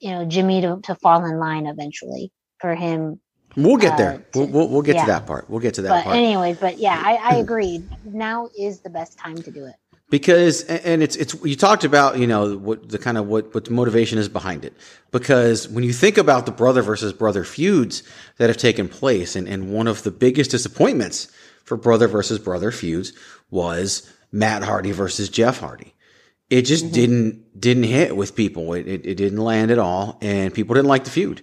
you 0.00 0.10
know, 0.10 0.24
Jimmy 0.26 0.60
to, 0.62 0.80
to 0.84 0.94
fall 0.96 1.24
in 1.24 1.38
line 1.38 1.66
eventually 1.66 2.32
for 2.60 2.74
him. 2.74 3.20
We'll 3.56 3.78
get 3.78 3.94
Uh, 3.94 3.96
there. 3.96 4.18
to- 4.32 4.38
We'll, 4.40 4.48
we'll, 4.48 4.68
we'll 4.68 4.82
get 4.82 4.96
yeah. 4.96 5.04
to 5.06 5.10
that 5.12 5.26
part. 5.26 5.50
We'll 5.50 5.60
get 5.60 5.74
to 5.74 5.82
that 5.82 5.88
But 5.88 6.04
part. 6.04 6.16
anyways, 6.16 6.58
but 6.58 6.78
yeah, 6.78 7.00
I, 7.04 7.16
I 7.16 7.34
agree. 7.44 7.82
Now 8.04 8.48
is 8.58 8.80
the 8.80 8.90
best 8.90 9.18
time 9.18 9.36
to 9.42 9.50
do 9.50 9.64
it. 9.66 9.74
because 10.10 10.62
and 10.64 11.02
it's 11.04 11.16
it's 11.16 11.34
you 11.44 11.54
talked 11.56 11.84
about 11.84 12.18
you 12.18 12.26
know 12.26 12.56
what 12.58 12.88
the 12.88 12.98
kind 12.98 13.16
of 13.18 13.26
what 13.28 13.54
what 13.54 13.64
the 13.66 13.70
motivation 13.70 14.18
is 14.18 14.28
behind 14.28 14.64
it 14.64 14.72
because 15.12 15.68
when 15.68 15.84
you 15.84 15.92
think 15.92 16.18
about 16.18 16.46
the 16.46 16.52
brother 16.52 16.82
versus 16.82 17.12
brother 17.12 17.44
feuds 17.44 18.02
that 18.38 18.48
have 18.50 18.56
taken 18.56 18.88
place 18.88 19.36
and, 19.36 19.46
and 19.48 19.72
one 19.72 19.86
of 19.86 20.02
the 20.02 20.10
biggest 20.10 20.50
disappointments 20.50 21.28
for 21.70 21.76
brother 21.76 22.08
versus 22.08 22.40
brother 22.40 22.72
feuds 22.72 23.12
was 23.48 24.12
Matt 24.32 24.64
Hardy 24.64 24.90
versus 24.90 25.28
Jeff 25.28 25.60
Hardy. 25.60 25.94
It 26.50 26.62
just 26.62 26.86
mm-hmm. 26.86 26.94
didn't 26.94 27.60
didn't 27.60 27.84
hit 27.84 28.16
with 28.16 28.34
people. 28.34 28.74
It, 28.74 28.88
it, 28.88 29.06
it 29.06 29.14
didn't 29.14 29.38
land 29.38 29.70
at 29.70 29.78
all 29.78 30.18
and 30.20 30.52
people 30.52 30.74
didn't 30.74 30.88
like 30.88 31.04
the 31.04 31.10
feud. 31.10 31.42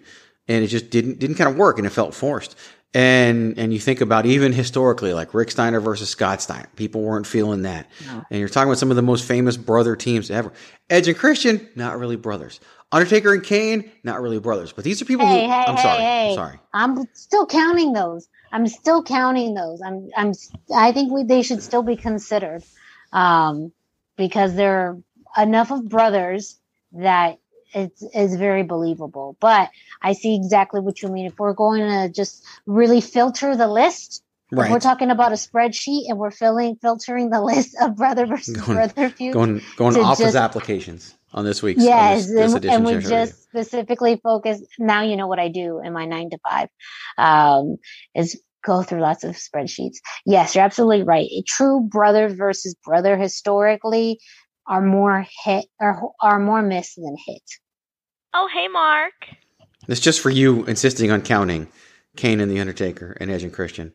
And 0.49 0.65
it 0.65 0.67
just 0.67 0.89
didn't 0.89 1.19
didn't 1.19 1.37
kind 1.37 1.49
of 1.49 1.55
work 1.55 1.77
and 1.77 1.87
it 1.87 1.91
felt 1.91 2.13
forced. 2.13 2.57
And 2.93 3.57
and 3.57 3.71
you 3.71 3.79
think 3.79 4.01
about 4.01 4.25
even 4.25 4.51
historically 4.51 5.13
like 5.13 5.33
Rick 5.33 5.49
Steiner 5.49 5.79
versus 5.79 6.09
Scott 6.09 6.41
Steiner 6.41 6.67
people 6.75 7.03
weren't 7.03 7.25
feeling 7.25 7.61
that. 7.61 7.89
And 8.29 8.37
you're 8.37 8.49
talking 8.49 8.67
about 8.67 8.79
some 8.79 8.89
of 8.89 8.97
the 8.97 9.01
most 9.01 9.23
famous 9.23 9.55
brother 9.55 9.95
teams 9.95 10.29
ever. 10.29 10.51
Edge 10.89 11.07
and 11.07 11.17
Christian 11.17 11.69
not 11.77 11.97
really 11.97 12.17
brothers. 12.17 12.59
Undertaker 12.91 13.33
and 13.33 13.43
Kane 13.43 13.89
not 14.03 14.21
really 14.21 14.39
brothers. 14.39 14.73
But 14.73 14.83
these 14.83 15.01
are 15.01 15.05
people 15.05 15.25
Hey, 15.25 15.45
who 15.45 15.51
hey, 15.51 15.63
I'm 15.67 15.75
hey, 15.77 15.81
sorry 15.81 16.01
hey. 16.01 16.29
I'm 16.31 16.35
sorry. 16.35 16.59
I'm 16.73 17.07
still 17.13 17.45
counting 17.45 17.93
those. 17.93 18.27
I'm 18.51 18.67
still 18.67 19.03
counting 19.03 19.53
those. 19.53 19.81
I'm, 19.81 20.09
I'm, 20.15 20.31
I 20.73 20.91
think 20.91 21.11
we, 21.11 21.23
they 21.23 21.41
should 21.41 21.61
still 21.63 21.83
be 21.83 21.95
considered, 21.95 22.63
um, 23.11 23.71
because 24.17 24.55
there 24.55 24.97
are 25.35 25.43
enough 25.43 25.71
of 25.71 25.87
brothers 25.87 26.59
that 26.93 27.39
it's, 27.73 28.03
it's 28.13 28.35
very 28.35 28.63
believable. 28.63 29.35
But 29.39 29.69
I 30.01 30.13
see 30.13 30.35
exactly 30.35 30.79
what 30.79 31.01
you 31.01 31.09
mean. 31.09 31.25
If 31.25 31.37
we're 31.37 31.53
going 31.53 31.81
to 31.81 32.09
just 32.13 32.43
really 32.65 33.01
filter 33.01 33.55
the 33.55 33.67
list, 33.67 34.23
if 34.49 34.71
we're 34.71 34.79
talking 34.79 35.11
about 35.11 35.33
a 35.33 35.35
spreadsheet 35.35 36.03
and 36.07 36.17
we're 36.17 36.31
filling, 36.31 36.77
filtering 36.77 37.29
the 37.29 37.41
list 37.41 37.75
of 37.81 37.97
brother 37.97 38.25
versus 38.25 38.55
Going- 38.55 38.77
brother 38.77 39.09
feud. 39.09 39.33
going 39.33 39.61
going 39.75 39.93
to 39.95 40.01
off 40.01 40.17
just- 40.19 40.35
applications 40.37 41.13
on 41.33 41.45
this 41.45 41.61
week's 41.61 41.83
Yes, 41.83 42.27
this, 42.27 42.35
this 42.35 42.53
and, 42.53 42.57
edition 42.57 42.75
and 42.75 42.85
we 42.85 42.93
of 42.93 43.01
Chair 43.03 43.11
Radio. 43.11 43.25
just 43.25 43.43
specifically 43.43 44.19
focus. 44.23 44.61
Now 44.79 45.01
you 45.01 45.15
know 45.15 45.27
what 45.27 45.39
I 45.39 45.49
do 45.49 45.81
in 45.83 45.93
my 45.93 46.05
nine 46.05 46.29
to 46.29 46.37
five, 46.49 46.69
um, 47.17 47.77
is 48.15 48.41
go 48.65 48.83
through 48.83 49.01
lots 49.01 49.23
of 49.23 49.35
spreadsheets. 49.35 49.97
Yes, 50.25 50.55
you're 50.55 50.63
absolutely 50.63 51.03
right. 51.03 51.27
A 51.31 51.43
true 51.47 51.81
brother 51.81 52.27
versus 52.29 52.75
brother 52.83 53.17
historically 53.17 54.19
are 54.67 54.81
more 54.81 55.25
hit 55.43 55.65
or 55.79 56.11
are 56.21 56.39
more 56.39 56.61
miss 56.61 56.95
than 56.95 57.15
hit. 57.25 57.43
Oh, 58.33 58.49
hey, 58.53 58.67
Mark. 58.67 59.13
It's 59.87 60.01
just 60.01 60.19
for 60.19 60.29
you 60.29 60.65
insisting 60.65 61.11
on 61.11 61.21
counting 61.21 61.67
Kane 62.17 62.41
and 62.41 62.51
the 62.51 62.59
Undertaker 62.59 63.15
and 63.21 63.31
Edge 63.31 63.43
and 63.43 63.53
Christian, 63.53 63.93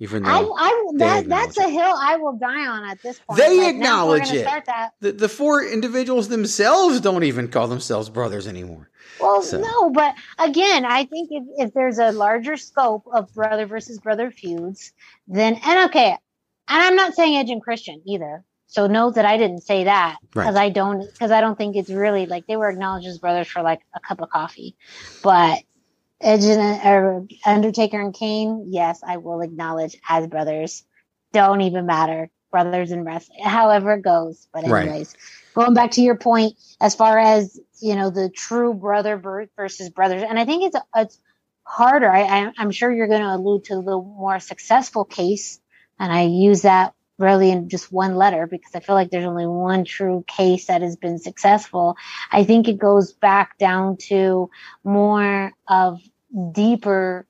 even 0.00 0.24
I, 0.24 0.42
though 0.42 0.54
I 0.56 0.86
they 0.92 0.98
that 0.98 1.28
that's 1.28 1.56
acknowledge 1.58 1.58
a 1.58 1.70
hill 1.70 1.94
I 1.96 2.16
will 2.16 2.32
die 2.36 2.66
on 2.66 2.84
at 2.90 3.02
this 3.02 3.20
point. 3.20 3.38
They 3.38 3.58
Like, 3.66 3.76
now 3.76 4.04
if 4.04 4.08
we're 4.08 4.16
acknowledge 4.16 4.66
it. 4.66 4.90
The, 5.00 5.12
the 5.12 5.28
four 5.28 5.62
individuals 5.62 6.28
themselves 6.28 7.00
don't 7.00 7.22
even 7.22 7.48
call 7.48 7.68
themselves 7.68 8.08
brothers 8.08 8.48
anymore. 8.48 8.88
Well, 9.20 9.42
So- 9.42 9.60
no, 9.60 9.90
but 9.90 10.14
again, 10.38 10.84
I 10.86 11.04
think 11.04 11.28
if, 11.30 11.44
if 11.68 11.74
there's 11.74 11.98
a 11.98 12.12
larger 12.12 12.56
scope 12.56 13.04
of 13.12 13.32
brother 13.34 13.66
versus 13.66 13.98
brother 13.98 14.30
feuds, 14.30 14.92
then 15.28 15.60
and 15.64 15.90
okay, 15.90 16.08
and 16.10 16.18
I'm 16.82 16.96
not 16.96 17.14
saying 17.14 17.36
Edge 17.36 17.50
and 17.50 17.62
Christian 17.62 18.00
either. 18.06 18.42
So 18.68 18.86
note 18.86 19.16
that 19.16 19.24
I 19.24 19.36
didn't 19.36 19.62
say 19.62 19.84
that 19.84 20.18
because 20.32 20.54
Right. 20.54 20.66
I 20.66 20.70
don't 20.70 21.00
because 21.12 21.32
I 21.32 21.40
don't 21.40 21.58
think 21.58 21.74
it's 21.76 21.90
really 21.90 22.26
like 22.26 22.46
they 22.46 22.56
were 22.56 22.70
acknowledged 22.70 23.08
as 23.08 23.18
brothers 23.18 23.48
for 23.48 23.62
like 23.62 23.80
a 23.94 24.00
cup 24.00 24.20
of 24.22 24.30
coffee, 24.30 24.76
but 25.24 25.58
Edge 26.20 26.44
and 26.44 26.80
or 26.86 27.26
Undertaker 27.46 28.00
and 28.00 28.14
Kane, 28.14 28.66
yes, 28.68 29.00
I 29.06 29.18
will 29.18 29.40
acknowledge 29.40 29.96
as 30.08 30.26
brothers. 30.26 30.84
Don't 31.32 31.60
even 31.62 31.86
matter 31.86 32.30
brothers 32.50 32.90
in 32.90 33.04
wrestling, 33.04 33.42
however 33.44 33.94
it 33.94 34.02
goes. 34.02 34.48
But 34.52 34.66
Right. 34.66 34.88
anyways, 34.88 35.14
going 35.54 35.74
back 35.74 35.92
to 35.92 36.02
your 36.02 36.16
point, 36.16 36.54
as 36.80 36.94
far 36.94 37.18
as 37.18 37.58
you 37.80 37.94
know, 37.96 38.10
the 38.10 38.28
true 38.28 38.74
brother 38.74 39.16
versus 39.16 39.90
brothers, 39.90 40.22
and 40.28 40.38
I 40.38 40.44
think 40.44 40.64
it's 40.64 40.76
it's 40.96 41.18
harder. 41.64 42.10
I, 42.10 42.22
I 42.22 42.52
I'm 42.58 42.70
sure 42.70 42.92
you're 42.92 43.08
going 43.08 43.22
to 43.22 43.34
allude 43.34 43.64
to 43.64 43.76
the 43.76 43.98
more 43.98 44.40
successful 44.40 45.04
case, 45.04 45.60
and 45.98 46.12
I 46.12 46.22
use 46.22 46.62
that 46.62 46.94
really 47.20 47.50
in 47.52 47.68
just 47.68 47.92
one 47.92 48.16
letter 48.16 48.46
because 48.46 48.74
I 48.74 48.80
feel 48.80 48.96
like 48.96 49.10
there's 49.10 49.26
only 49.26 49.46
one 49.46 49.84
true 49.84 50.24
case 50.26 50.66
that 50.66 50.82
has 50.82 50.96
been 50.96 51.18
successful. 51.18 51.96
I 52.32 52.44
think 52.44 52.68
it 52.68 52.78
goes 52.78 53.12
back 53.12 53.58
down 53.58 53.98
to 54.08 54.50
more 54.84 55.52
of 55.68 56.00
deeper 56.52 57.26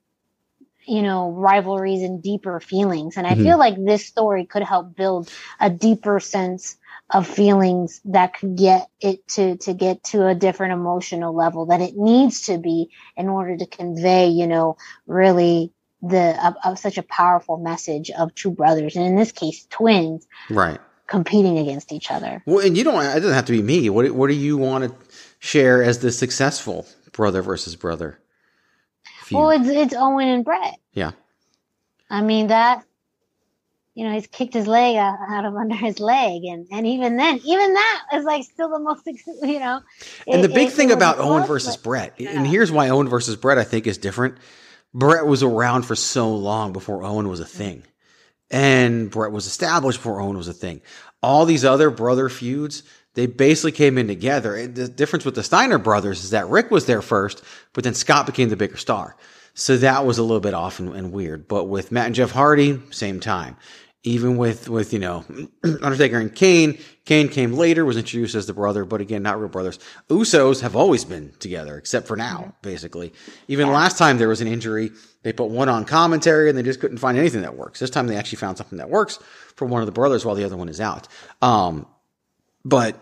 you 0.86 1.02
know 1.02 1.30
rivalries 1.32 2.02
and 2.02 2.22
deeper 2.22 2.60
feelings 2.60 3.16
and 3.16 3.26
i 3.26 3.34
Mhm. 3.34 3.42
feel 3.42 3.58
like 3.58 3.74
this 3.84 4.06
story 4.06 4.46
could 4.46 4.62
help 4.62 4.96
build 4.96 5.30
a 5.60 5.70
deeper 5.70 6.20
sense 6.20 6.76
of 7.10 7.26
feelings 7.26 8.00
that 8.04 8.34
could 8.34 8.56
get 8.56 8.88
it 9.00 9.26
to 9.28 9.56
to 9.58 9.74
get 9.74 10.02
to 10.04 10.26
a 10.26 10.34
different 10.34 10.72
emotional 10.72 11.34
level 11.34 11.66
that 11.66 11.80
it 11.80 11.94
needs 11.96 12.42
to 12.42 12.58
be 12.58 12.90
in 13.16 13.28
order 13.28 13.56
to 13.56 13.66
convey 13.66 14.28
you 14.28 14.46
know 14.46 14.76
really 15.06 15.72
the 16.02 16.46
of, 16.46 16.54
of 16.64 16.78
such 16.78 16.98
a 16.98 17.02
powerful 17.02 17.56
message 17.58 18.10
of 18.10 18.34
two 18.34 18.50
brothers 18.50 18.96
and 18.96 19.04
in 19.06 19.16
this 19.16 19.32
case 19.32 19.66
twins 19.70 20.26
Right. 20.48 20.80
competing 21.06 21.58
against 21.58 21.92
each 21.92 22.10
other 22.10 22.42
Well, 22.46 22.64
and 22.64 22.76
you 22.76 22.84
don't. 22.84 23.02
It 23.04 23.20
doesn't 23.20 23.34
have 23.34 23.46
to 23.46 23.52
be 23.52 23.62
me. 23.62 23.90
What 23.90 24.10
What 24.12 24.28
do 24.28 24.34
you 24.34 24.56
want 24.56 24.84
to 24.84 24.94
share 25.40 25.82
as 25.82 25.98
the 25.98 26.10
successful 26.12 26.86
brother 27.12 27.42
versus 27.42 27.76
brother? 27.76 28.18
feud? 29.22 29.38
well 29.38 29.50
it's 29.50 29.68
it's 29.68 29.94
owen 29.96 30.28
and 30.28 30.44
Bret 30.44 30.74
yeah. 30.92 31.12
I 32.08 32.22
mean 32.22 32.48
that, 32.48 32.82
you 33.94 34.04
know, 34.06 34.12
he's 34.14 34.26
kicked 34.26 34.54
his 34.54 34.66
leg 34.66 34.96
out, 34.96 35.18
out 35.28 35.44
of 35.44 35.54
under 35.54 35.74
his 35.76 36.00
leg, 36.00 36.42
and 36.44 36.66
and 36.72 36.86
even 36.86 37.16
then, 37.16 37.40
even 37.44 37.74
that 37.74 38.02
is 38.14 38.24
like 38.24 38.42
still 38.44 38.68
the 38.70 38.78
most, 38.80 39.02
you 39.42 39.60
know. 39.60 39.80
And 40.26 40.42
the 40.42 40.48
big 40.48 40.68
it- 40.68 40.72
thing 40.72 40.90
it 40.90 40.94
about 40.94 41.18
Owen 41.18 41.44
versus 41.46 41.76
Bret, 41.76 42.18
and 42.18 42.46
here's 42.46 42.72
why 42.72 42.88
Owen 42.88 43.08
versus 43.08 43.36
Bret 43.36 43.58
I 43.58 43.64
think 43.64 43.86
is 43.86 43.98
different. 43.98 44.38
Bret 44.92 45.26
was 45.26 45.42
around 45.42 45.82
for 45.82 45.94
so 45.94 46.34
long 46.34 46.72
before 46.72 47.04
Owen 47.04 47.28
was 47.28 47.40
a 47.40 47.44
mm-hmm. 47.44 47.58
thing. 47.58 47.82
And 48.50 49.10
Bret 49.10 49.30
was 49.30 49.46
established 49.46 49.98
before 49.98 50.20
Owen 50.20 50.36
was 50.36 50.48
a 50.48 50.52
thing. 50.52 50.80
All 51.22 51.44
these 51.44 51.64
other 51.64 51.90
brother 51.90 52.28
feuds, 52.28 52.82
they 53.14 53.26
basically 53.26 53.72
came 53.72 53.96
in 53.96 54.08
together. 54.08 54.66
The 54.66 54.88
difference 54.88 55.24
with 55.24 55.36
the 55.36 55.44
Steiner 55.44 55.78
brothers 55.78 56.24
is 56.24 56.30
that 56.30 56.48
Rick 56.48 56.70
was 56.70 56.86
there 56.86 57.02
first, 57.02 57.42
but 57.72 57.84
then 57.84 57.94
Scott 57.94 58.26
became 58.26 58.48
the 58.48 58.56
bigger 58.56 58.76
star. 58.76 59.16
So 59.54 59.76
that 59.78 60.04
was 60.04 60.18
a 60.18 60.22
little 60.22 60.40
bit 60.40 60.54
off 60.54 60.80
and, 60.80 60.94
and 60.94 61.12
weird. 61.12 61.46
But 61.46 61.64
with 61.64 61.92
Matt 61.92 62.06
and 62.06 62.14
Jeff 62.14 62.30
Hardy, 62.32 62.80
same 62.90 63.20
time. 63.20 63.56
Even 64.02 64.36
with 64.38 64.68
with 64.68 64.92
you 64.94 64.98
know 64.98 65.24
Undertaker 65.82 66.18
and 66.18 66.34
Kane. 66.34 66.78
Kane 67.04 67.28
came 67.28 67.52
later, 67.54 67.84
was 67.84 67.96
introduced 67.96 68.36
as 68.36 68.46
the 68.46 68.54
brother, 68.54 68.84
but 68.84 69.00
again, 69.00 69.22
not 69.22 69.38
real 69.40 69.48
brothers. 69.48 69.80
Usos 70.08 70.60
have 70.60 70.76
always 70.76 71.04
been 71.04 71.32
together, 71.40 71.76
except 71.76 72.06
for 72.06 72.16
now, 72.16 72.38
Mm-hmm. 72.38 72.50
basically. 72.62 73.12
Even 73.48 73.68
last 73.72 73.98
time 73.98 74.16
there 74.18 74.28
was 74.28 74.40
an 74.40 74.46
injury, 74.46 74.92
they 75.24 75.32
put 75.32 75.50
one 75.50 75.68
on 75.68 75.84
commentary 75.84 76.48
and 76.48 76.56
they 76.56 76.62
just 76.62 76.78
couldn't 76.80 76.98
find 76.98 77.18
anything 77.18 77.42
that 77.42 77.56
works. 77.56 77.80
This 77.80 77.90
time 77.90 78.06
they 78.06 78.16
actually 78.16 78.36
found 78.36 78.58
something 78.58 78.78
that 78.78 78.88
works 78.90 79.18
for 79.56 79.66
one 79.66 79.82
of 79.82 79.86
the 79.86 79.92
brothers 79.92 80.24
while 80.24 80.36
the 80.36 80.44
other 80.44 80.56
one 80.56 80.68
is 80.68 80.80
out. 80.80 81.08
Um, 81.42 81.84
but 82.64 82.96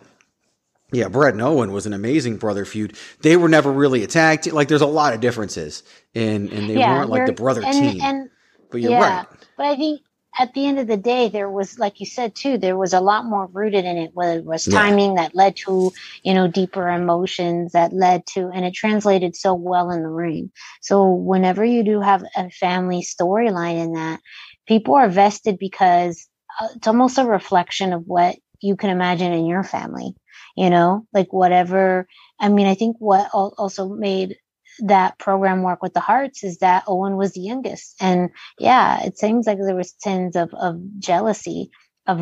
yeah, 0.90 1.08
Bret 1.08 1.34
and 1.34 1.42
Owen 1.42 1.72
was 1.72 1.84
an 1.84 1.92
amazing 1.92 2.38
brother 2.38 2.64
feud. 2.64 2.96
They 3.20 3.36
were 3.36 3.48
never 3.50 3.70
really 3.70 4.04
attacked. 4.04 4.50
Like 4.50 4.68
there's 4.68 4.80
a 4.80 4.86
lot 4.86 5.12
of 5.12 5.20
differences, 5.20 5.82
and 6.14 6.50
and 6.50 6.68
they 6.70 6.76
weren't 6.78 7.10
like 7.10 7.26
the 7.26 7.32
brother 7.34 7.62
and, 7.62 7.72
team. 7.74 8.00
And 8.00 8.30
but 8.70 8.80
you're 8.80 8.92
yeah, 8.92 9.18
right. 9.18 9.26
but 9.58 9.66
I 9.66 9.76
think 9.76 10.00
at 10.38 10.54
the 10.54 10.66
end 10.66 10.78
of 10.78 10.86
the 10.86 10.96
day, 10.96 11.28
there 11.28 11.50
was, 11.50 11.78
like 11.78 12.00
you 12.00 12.06
said 12.06 12.34
too, 12.34 12.58
there 12.58 12.76
was 12.76 12.92
a 12.92 13.00
lot 13.00 13.24
more 13.24 13.46
rooted 13.46 13.84
in 13.84 13.96
it. 13.96 14.10
Whether 14.14 14.38
it 14.38 14.44
was 14.44 14.66
Yeah. 14.66 14.78
timing 14.78 15.14
that 15.14 15.34
led 15.34 15.56
to, 15.66 15.92
you 16.22 16.34
know, 16.34 16.48
deeper 16.48 16.88
emotions 16.88 17.72
that 17.72 17.92
led 17.92 18.26
to, 18.34 18.50
and 18.54 18.64
it 18.64 18.74
translated 18.74 19.34
so 19.36 19.54
well 19.54 19.90
in 19.90 20.02
the 20.02 20.08
ring. 20.08 20.50
So 20.80 21.08
whenever 21.10 21.64
you 21.64 21.82
do 21.82 22.00
have 22.00 22.24
a 22.36 22.50
family 22.50 23.02
storyline 23.02 23.82
in 23.82 23.92
that, 23.92 24.20
people 24.66 24.94
are 24.94 25.08
vested 25.08 25.58
because 25.58 26.28
uh, 26.60 26.68
it's 26.76 26.86
almost 26.86 27.18
a 27.18 27.24
reflection 27.24 27.92
of 27.92 28.04
what 28.06 28.36
you 28.60 28.76
can 28.76 28.90
imagine 28.90 29.32
in 29.32 29.46
your 29.46 29.64
family. 29.64 30.14
You 30.56 30.70
know, 30.70 31.06
like 31.12 31.32
whatever. 31.32 32.06
I 32.40 32.48
mean, 32.48 32.66
I 32.66 32.74
think 32.74 32.96
what 32.98 33.28
also 33.32 33.88
made 33.88 34.36
that 34.80 35.18
program 35.18 35.62
work 35.62 35.82
with 35.82 35.94
the 35.94 36.00
Hearts 36.00 36.44
is 36.44 36.58
that 36.58 36.84
Owen 36.86 37.16
was 37.16 37.32
the 37.32 37.40
youngest, 37.40 37.96
and 38.00 38.30
yeah, 38.58 39.04
it 39.04 39.18
seems 39.18 39.46
like 39.46 39.58
there 39.58 39.76
was 39.76 39.92
tons 39.92 40.36
of 40.36 40.50
of 40.54 40.80
jealousy, 40.98 41.70
of 42.06 42.20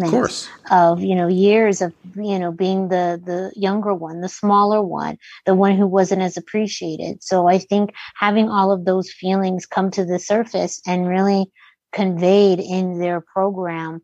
Of 0.00 0.06
resentment, 0.06 0.10
course. 0.10 0.48
of 0.70 1.00
you 1.02 1.14
know 1.14 1.28
years 1.28 1.80
of 1.82 1.92
you 2.16 2.38
know 2.38 2.52
being 2.52 2.88
the 2.88 3.20
the 3.24 3.52
younger 3.56 3.94
one, 3.94 4.20
the 4.20 4.28
smaller 4.28 4.82
one, 4.82 5.18
the 5.46 5.54
one 5.54 5.76
who 5.76 5.86
wasn't 5.86 6.22
as 6.22 6.36
appreciated. 6.36 7.22
So 7.22 7.46
I 7.48 7.58
think 7.58 7.92
having 8.16 8.48
all 8.48 8.72
of 8.72 8.84
those 8.84 9.10
feelings 9.12 9.66
come 9.66 9.90
to 9.92 10.04
the 10.04 10.18
surface 10.18 10.80
and 10.86 11.08
really 11.08 11.46
conveyed 11.92 12.60
in 12.60 12.98
their 12.98 13.20
program 13.20 14.02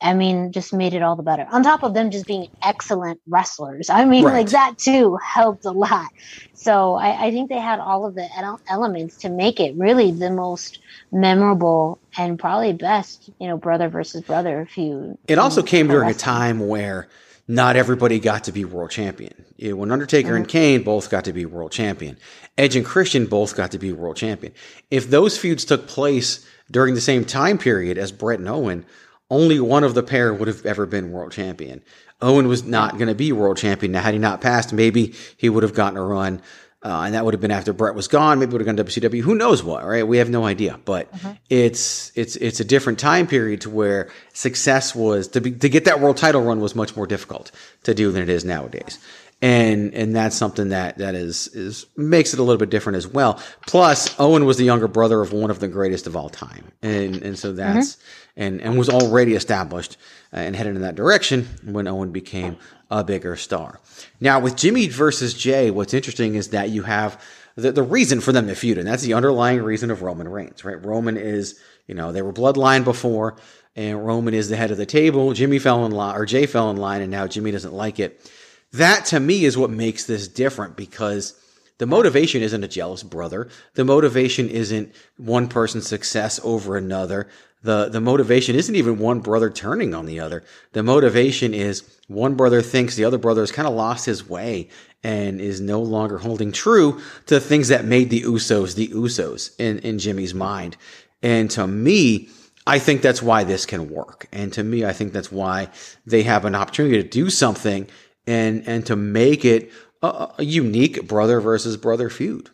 I 0.00 0.14
mean, 0.14 0.52
just 0.52 0.72
made 0.72 0.94
it 0.94 1.02
all 1.02 1.16
the 1.16 1.24
better. 1.24 1.46
On 1.50 1.62
top 1.62 1.82
of 1.82 1.92
them 1.92 2.10
just 2.10 2.26
being 2.26 2.48
excellent 2.62 3.20
wrestlers. 3.26 3.90
I 3.90 4.04
mean, 4.04 4.24
Right. 4.24 4.34
like 4.34 4.50
that 4.50 4.78
too 4.78 5.16
helped 5.16 5.64
a 5.64 5.72
lot. 5.72 6.08
So 6.54 6.94
I, 6.94 7.26
I 7.26 7.30
think 7.32 7.48
they 7.48 7.58
had 7.58 7.80
all 7.80 8.06
of 8.06 8.14
the 8.14 8.28
elements 8.68 9.16
to 9.18 9.28
make 9.28 9.58
it 9.58 9.74
really 9.76 10.12
the 10.12 10.30
most 10.30 10.78
memorable 11.10 11.98
and 12.16 12.38
probably 12.38 12.72
best, 12.72 13.30
you 13.40 13.48
know, 13.48 13.56
brother 13.56 13.88
versus 13.88 14.22
brother 14.22 14.68
feud. 14.72 15.18
It 15.26 15.38
also 15.38 15.62
came 15.62 15.88
during 15.88 16.10
a 16.10 16.14
time 16.14 16.68
where 16.68 17.08
not 17.48 17.76
everybody 17.76 18.20
got 18.20 18.44
to 18.44 18.52
be 18.52 18.64
world 18.64 18.90
champion. 18.90 19.32
When 19.58 19.90
Undertaker 19.90 20.36
and 20.36 20.46
mm-hmm. 20.46 20.50
Kane 20.50 20.82
both 20.84 21.10
got 21.10 21.24
to 21.24 21.32
be 21.32 21.44
world 21.46 21.72
champion, 21.72 22.18
Edge 22.56 22.76
and 22.76 22.84
Christian 22.84 23.26
both 23.26 23.56
got 23.56 23.72
to 23.72 23.78
be 23.78 23.90
world 23.90 24.16
champion. 24.16 24.52
If 24.90 25.10
those 25.10 25.38
feuds 25.38 25.64
took 25.64 25.88
place 25.88 26.46
during 26.70 26.94
the 26.94 27.00
same 27.00 27.24
time 27.24 27.58
period 27.58 27.98
as 27.98 28.12
Bret 28.12 28.38
and 28.38 28.48
Owen, 28.48 28.84
only 29.30 29.60
one 29.60 29.84
of 29.84 29.94
the 29.94 30.02
pair 30.02 30.32
would 30.32 30.48
have 30.48 30.64
ever 30.64 30.86
been 30.86 31.12
world 31.12 31.32
champion. 31.32 31.82
Owen 32.20 32.48
was 32.48 32.64
not 32.64 32.94
going 32.94 33.08
to 33.08 33.14
be 33.14 33.30
world 33.32 33.56
champion. 33.56 33.92
Now, 33.92 34.02
had 34.02 34.14
he 34.14 34.18
not 34.18 34.40
passed, 34.40 34.72
maybe 34.72 35.14
he 35.36 35.48
would 35.48 35.62
have 35.62 35.74
gotten 35.74 35.98
a 35.98 36.04
run. 36.04 36.42
Uh, 36.80 37.02
and 37.02 37.14
that 37.14 37.24
would 37.24 37.34
have 37.34 37.40
been 37.40 37.50
after 37.50 37.72
Bret 37.72 37.96
was 37.96 38.06
gone. 38.06 38.38
Maybe 38.38 38.52
would 38.52 38.60
have 38.60 38.76
gone 38.76 38.76
to 38.76 38.84
WCW. 38.84 39.20
Who 39.22 39.34
knows 39.34 39.64
what? 39.64 39.84
Right? 39.84 40.06
We 40.06 40.18
have 40.18 40.30
no 40.30 40.44
idea. 40.44 40.78
But 40.84 41.08
it's 41.50 42.12
it's 42.14 42.36
it's 42.36 42.60
a 42.60 42.64
different 42.64 43.00
time 43.00 43.26
period 43.26 43.62
to 43.62 43.70
where 43.70 44.10
success 44.32 44.94
was 44.94 45.26
to 45.28 45.40
be 45.40 45.50
to 45.50 45.68
get 45.68 45.86
that 45.86 45.98
world 46.00 46.18
title 46.18 46.40
run 46.40 46.60
was 46.60 46.76
much 46.76 46.94
more 46.94 47.08
difficult 47.08 47.50
to 47.82 47.94
do 47.94 48.12
than 48.12 48.22
it 48.22 48.28
is 48.28 48.44
nowadays. 48.44 48.98
And 49.40 49.94
and 49.94 50.16
that's 50.16 50.34
something 50.34 50.70
that 50.70 50.98
that 50.98 51.14
is 51.14 51.46
is 51.48 51.86
makes 51.96 52.34
it 52.34 52.40
a 52.40 52.42
little 52.42 52.58
bit 52.58 52.70
different 52.70 52.96
as 52.96 53.06
well. 53.06 53.40
Plus, 53.66 54.18
Owen 54.18 54.44
was 54.46 54.56
the 54.56 54.64
younger 54.64 54.88
brother 54.88 55.20
of 55.20 55.32
one 55.32 55.50
of 55.50 55.60
the 55.60 55.68
greatest 55.68 56.08
of 56.08 56.16
all 56.16 56.28
time, 56.28 56.72
and 56.82 57.22
and 57.22 57.38
so 57.38 57.52
that's 57.52 57.98
and 58.36 58.60
and 58.60 58.76
was 58.76 58.88
already 58.88 59.34
established 59.34 59.96
uh, 60.32 60.38
and 60.38 60.56
headed 60.56 60.74
in 60.74 60.82
that 60.82 60.96
direction 60.96 61.46
when 61.64 61.86
Owen 61.86 62.10
became 62.10 62.56
a 62.90 63.04
bigger 63.04 63.36
star. 63.36 63.80
Now 64.20 64.40
with 64.40 64.56
Jimmy 64.56 64.88
versus 64.88 65.34
Jey, 65.34 65.70
what's 65.70 65.94
interesting 65.94 66.34
is 66.34 66.48
that 66.48 66.70
you 66.70 66.82
have 66.82 67.22
the, 67.58 67.72
the 67.72 67.82
reason 67.82 68.20
for 68.20 68.32
them 68.32 68.46
to 68.46 68.54
feud, 68.54 68.78
and 68.78 68.86
that's 68.86 69.02
the 69.02 69.14
underlying 69.14 69.60
reason 69.62 69.90
of 69.90 70.02
Roman 70.02 70.28
Reigns, 70.28 70.64
right? 70.64 70.84
Roman 70.84 71.16
is, 71.16 71.58
you 71.86 71.94
know, 71.94 72.12
they 72.12 72.22
were 72.22 72.32
bloodline 72.32 72.84
before, 72.84 73.36
and 73.74 74.04
Roman 74.06 74.32
is 74.32 74.48
the 74.48 74.56
head 74.56 74.70
of 74.70 74.76
the 74.76 74.86
table. 74.86 75.32
Jimmy 75.32 75.58
fell 75.58 75.84
in 75.84 75.92
line, 75.92 76.16
or 76.16 76.24
Jey 76.24 76.46
fell 76.46 76.70
in 76.70 76.76
line, 76.76 77.02
and 77.02 77.10
now 77.10 77.26
Jimmy 77.26 77.50
doesn't 77.50 77.74
like 77.74 77.98
it. 77.98 78.30
That 78.72 79.06
to 79.06 79.20
me 79.20 79.44
is 79.44 79.56
what 79.56 79.70
makes 79.70 80.04
this 80.04 80.28
different 80.28 80.76
because 80.76 81.34
the 81.78 81.86
motivation 81.86 82.42
isn't 82.42 82.64
a 82.64 82.68
jealous 82.68 83.02
brother. 83.02 83.48
The 83.74 83.84
motivation 83.84 84.48
isn't 84.48 84.94
one 85.16 85.48
person's 85.48 85.86
success 85.86 86.40
over 86.42 86.76
another. 86.76 87.28
The, 87.62 87.88
the 87.88 88.00
motivation 88.00 88.54
isn't 88.54 88.74
even 88.74 88.98
one 88.98 89.20
brother 89.20 89.50
turning 89.50 89.94
on 89.94 90.06
the 90.06 90.20
other. 90.20 90.44
The 90.72 90.82
motivation 90.82 91.54
is 91.54 91.82
one 92.06 92.34
brother 92.34 92.62
thinks 92.62 92.94
the 92.94 93.04
other 93.04 93.18
brother 93.18 93.42
has 93.42 93.52
kind 93.52 93.66
of 93.66 93.74
lost 93.74 94.06
his 94.06 94.28
way 94.28 94.68
and 95.02 95.40
is 95.40 95.60
no 95.60 95.80
longer 95.80 96.18
holding 96.18 96.52
true 96.52 97.00
to 97.26 97.34
the 97.34 97.40
things 97.40 97.68
that 97.68 97.84
made 97.84 98.10
the 98.10 98.22
Usos 98.22 98.74
the 98.74 98.88
Usos 98.88 99.58
in, 99.58 99.78
in 99.80 99.98
Jimmy's 99.98 100.34
mind. 100.34 100.76
And 101.22 101.50
to 101.52 101.66
me, 101.66 102.28
I 102.66 102.78
think 102.78 103.02
that's 103.02 103.22
why 103.22 103.44
this 103.44 103.66
can 103.66 103.90
work. 103.90 104.28
And 104.30 104.52
to 104.52 104.62
me, 104.62 104.84
I 104.84 104.92
think 104.92 105.12
that's 105.12 105.32
why 105.32 105.68
they 106.06 106.22
have 106.24 106.44
an 106.44 106.54
opportunity 106.54 107.02
to 107.02 107.08
do 107.08 107.30
something 107.30 107.88
and, 108.28 108.66
and 108.68 108.86
to 108.86 108.96
make 108.96 109.44
it 109.44 109.72
a, 110.02 110.28
a 110.38 110.44
unique 110.44 111.08
brother 111.08 111.40
versus 111.40 111.76
brother 111.76 112.10
feud. 112.10 112.50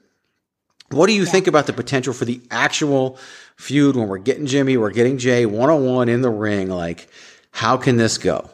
What 0.90 1.06
do 1.06 1.12
you 1.12 1.26
think 1.26 1.46
about 1.46 1.66
the 1.66 1.72
potential 1.72 2.12
for 2.12 2.24
the 2.24 2.40
actual 2.50 3.18
feud 3.56 3.96
when 3.96 4.08
we're 4.08 4.18
getting 4.18 4.46
Jimmy, 4.46 4.76
we're 4.76 4.90
getting 4.90 5.18
Jey 5.18 5.44
one 5.46 5.70
on 5.70 5.84
one 5.84 6.08
in 6.08 6.22
the 6.22 6.30
ring? 6.30 6.68
Like, 6.68 7.08
how 7.50 7.76
can 7.76 7.96
this 7.96 8.18
go? 8.18 8.48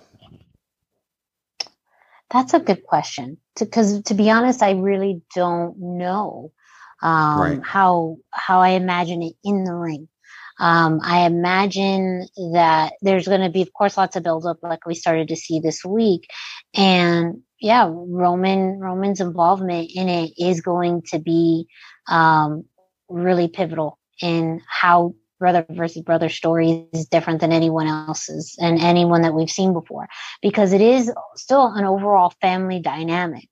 That's 2.30 2.54
a 2.54 2.60
good 2.60 2.84
question. 2.84 3.38
Because 3.58 4.02
to, 4.04 4.14
be 4.14 4.30
honest, 4.30 4.62
I 4.62 4.72
really 4.72 5.22
don't 5.34 5.78
know 5.78 6.52
um, 7.02 7.38
Right. 7.40 7.60
how 7.62 8.18
how 8.30 8.60
I 8.60 8.70
imagine 8.70 9.22
it 9.22 9.34
in 9.44 9.64
the 9.64 9.74
ring. 9.74 10.08
Um, 10.60 11.00
I 11.02 11.24
imagine 11.24 12.26
that 12.52 12.92
there's 13.00 13.26
going 13.26 13.40
to 13.40 13.48
be, 13.48 13.62
of 13.62 13.72
course, 13.72 13.96
lots 13.96 14.16
of 14.16 14.22
buildup, 14.22 14.58
like 14.62 14.84
we 14.84 14.94
started 14.94 15.28
to 15.28 15.36
see 15.36 15.60
this 15.60 15.82
week, 15.84 16.28
and 16.74 17.42
yeah, 17.60 17.88
Roman 17.90 18.78
Roman's 18.78 19.20
involvement 19.20 19.90
in 19.94 20.08
it 20.08 20.32
is 20.38 20.60
going 20.60 21.02
to 21.10 21.18
be 21.18 21.66
um, 22.08 22.64
really 23.08 23.48
pivotal 23.48 23.98
in 24.22 24.60
how 24.66 25.14
brother 25.38 25.64
versus 25.70 26.02
brother 26.02 26.28
story 26.28 26.86
is 26.92 27.06
different 27.06 27.40
than 27.40 27.52
anyone 27.52 27.86
else's 27.86 28.56
and 28.60 28.78
anyone 28.78 29.22
that 29.22 29.34
we've 29.34 29.50
seen 29.50 29.72
before 29.72 30.06
because 30.42 30.72
it 30.72 30.82
is 30.82 31.10
still 31.34 31.66
an 31.66 31.84
overall 31.84 32.32
family 32.40 32.78
dynamic. 32.78 33.48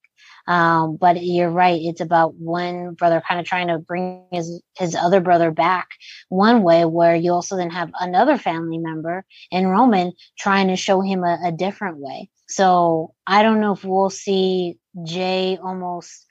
Um, 0.47 0.97
but 0.97 1.23
you're 1.23 1.51
right. 1.51 1.79
It's 1.83 2.01
about 2.01 2.35
one 2.35 2.95
brother 2.95 3.23
kind 3.27 3.39
of 3.39 3.45
trying 3.45 3.69
to 3.69 3.79
bring 3.79 4.25
his, 4.33 4.63
his 4.79 4.95
other 4.95 5.21
brother 5.21 5.51
back 5.51 5.89
one 6.31 6.63
way 6.63 6.87
where 6.87 7.15
you 7.15 7.33
also 7.33 7.57
then 7.57 7.69
have 7.69 7.91
another 8.01 8.39
family 8.39 8.79
member 8.79 9.27
in 9.51 9.67
Roman 9.67 10.13
trying 10.39 10.69
to 10.69 10.77
show 10.77 11.03
him 11.03 11.23
a, 11.23 11.39
a 11.45 11.53
different 11.53 11.99
way. 11.99 12.31
So 12.49 13.15
I 13.27 13.43
don't 13.43 13.61
know 13.61 13.73
if 13.73 13.85
we'll 13.85 14.11
see 14.11 14.79
Jey 15.05 15.59
almost 15.63 16.27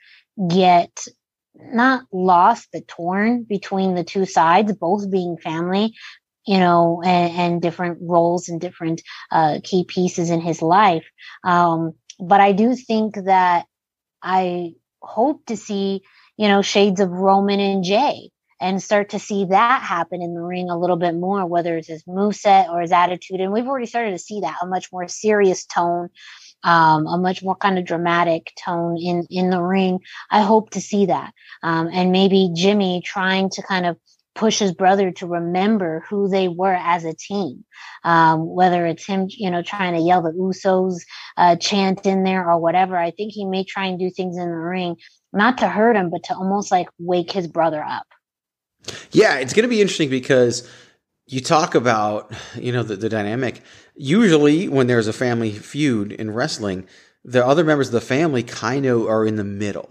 get 0.48 0.90
not 1.54 2.04
lost, 2.12 2.68
but 2.72 2.88
torn 2.88 3.44
between 3.44 3.94
the 3.94 4.04
two 4.04 4.26
sides, 4.26 4.72
both 4.74 5.10
being 5.10 5.36
family, 5.38 5.94
you 6.46 6.58
know, 6.58 7.02
and, 7.04 7.32
and 7.32 7.62
different 7.62 7.98
roles 8.00 8.48
and 8.48 8.60
different 8.60 9.02
uh, 9.30 9.58
key 9.62 9.84
pieces 9.84 10.30
in 10.30 10.40
his 10.40 10.62
life. 10.62 11.04
Um, 11.44 11.92
but 12.20 12.40
I 12.40 12.52
do 12.52 12.74
think 12.74 13.14
that 13.24 13.66
I 14.22 14.72
hope 15.00 15.46
to 15.46 15.56
see, 15.56 16.02
you 16.36 16.48
know, 16.48 16.62
shades 16.62 17.00
of 17.00 17.10
Roman 17.10 17.60
and 17.60 17.84
Jey 17.84 18.30
and 18.60 18.82
start 18.82 19.10
to 19.10 19.18
see 19.18 19.46
that 19.46 19.82
happen 19.82 20.22
in 20.22 20.34
the 20.34 20.40
ring 20.40 20.68
a 20.68 20.78
little 20.78 20.96
bit 20.96 21.14
more, 21.14 21.46
whether 21.46 21.76
it's 21.76 21.88
his 21.88 22.02
moveset 22.04 22.68
or 22.68 22.80
his 22.80 22.92
attitude. 22.92 23.40
And 23.40 23.52
we've 23.52 23.66
already 23.66 23.86
started 23.86 24.12
to 24.12 24.18
see 24.18 24.40
that 24.40 24.58
a 24.62 24.66
much 24.66 24.90
more 24.92 25.06
serious 25.08 25.64
tone, 25.64 26.08
um, 26.64 27.06
a 27.06 27.18
much 27.18 27.42
more 27.42 27.56
kind 27.56 27.78
of 27.78 27.84
dramatic 27.84 28.52
tone 28.64 28.96
in, 29.00 29.26
in 29.30 29.50
the 29.50 29.62
ring. 29.62 30.00
I 30.30 30.42
hope 30.42 30.70
to 30.70 30.80
see 30.80 31.06
that. 31.06 31.32
Um, 31.62 31.88
and 31.92 32.10
maybe 32.10 32.50
Jimmy 32.54 33.02
trying 33.04 33.50
to 33.50 33.62
kind 33.62 33.86
of 33.86 33.96
push 34.34 34.60
his 34.60 34.72
brother 34.72 35.10
to 35.10 35.26
remember 35.26 36.04
who 36.08 36.28
they 36.28 36.46
were 36.46 36.74
as 36.74 37.04
a 37.04 37.12
team. 37.12 37.64
Um, 38.04 38.46
whether 38.46 38.86
it's 38.86 39.04
him, 39.04 39.26
you 39.28 39.50
know, 39.50 39.62
trying 39.62 39.94
to 39.94 40.00
yell 40.00 40.22
the 40.22 40.30
Usos 40.30 41.00
uh, 41.36 41.56
chant 41.56 42.06
in 42.06 42.22
there 42.22 42.48
or 42.48 42.58
whatever. 42.58 42.96
I 42.96 43.10
think 43.10 43.32
he 43.32 43.44
may 43.44 43.64
try 43.64 43.86
and 43.86 43.98
do 43.98 44.10
things 44.10 44.36
in 44.36 44.48
the 44.48 44.56
ring, 44.56 44.96
not 45.32 45.58
to 45.58 45.68
hurt 45.68 45.96
him, 45.96 46.10
but 46.10 46.22
to 46.24 46.34
almost 46.34 46.70
like 46.70 46.88
wake 46.98 47.32
his 47.32 47.48
brother 47.48 47.82
up. 47.82 48.06
Yeah, 49.10 49.38
it's 49.38 49.52
going 49.52 49.64
to 49.64 49.68
be 49.68 49.80
interesting 49.80 50.10
because 50.10 50.68
you 51.26 51.40
talk 51.40 51.74
about 51.74 52.32
you 52.56 52.72
know 52.72 52.82
the, 52.82 52.96
the 52.96 53.08
dynamic. 53.08 53.62
Usually, 53.94 54.68
when 54.68 54.86
there's 54.86 55.08
a 55.08 55.12
family 55.12 55.52
feud 55.52 56.12
in 56.12 56.30
wrestling, 56.30 56.86
the 57.24 57.44
other 57.44 57.64
members 57.64 57.88
of 57.88 57.92
the 57.92 58.00
family 58.00 58.42
kind 58.42 58.86
of 58.86 59.06
are 59.06 59.26
in 59.26 59.36
the 59.36 59.44
middle. 59.44 59.90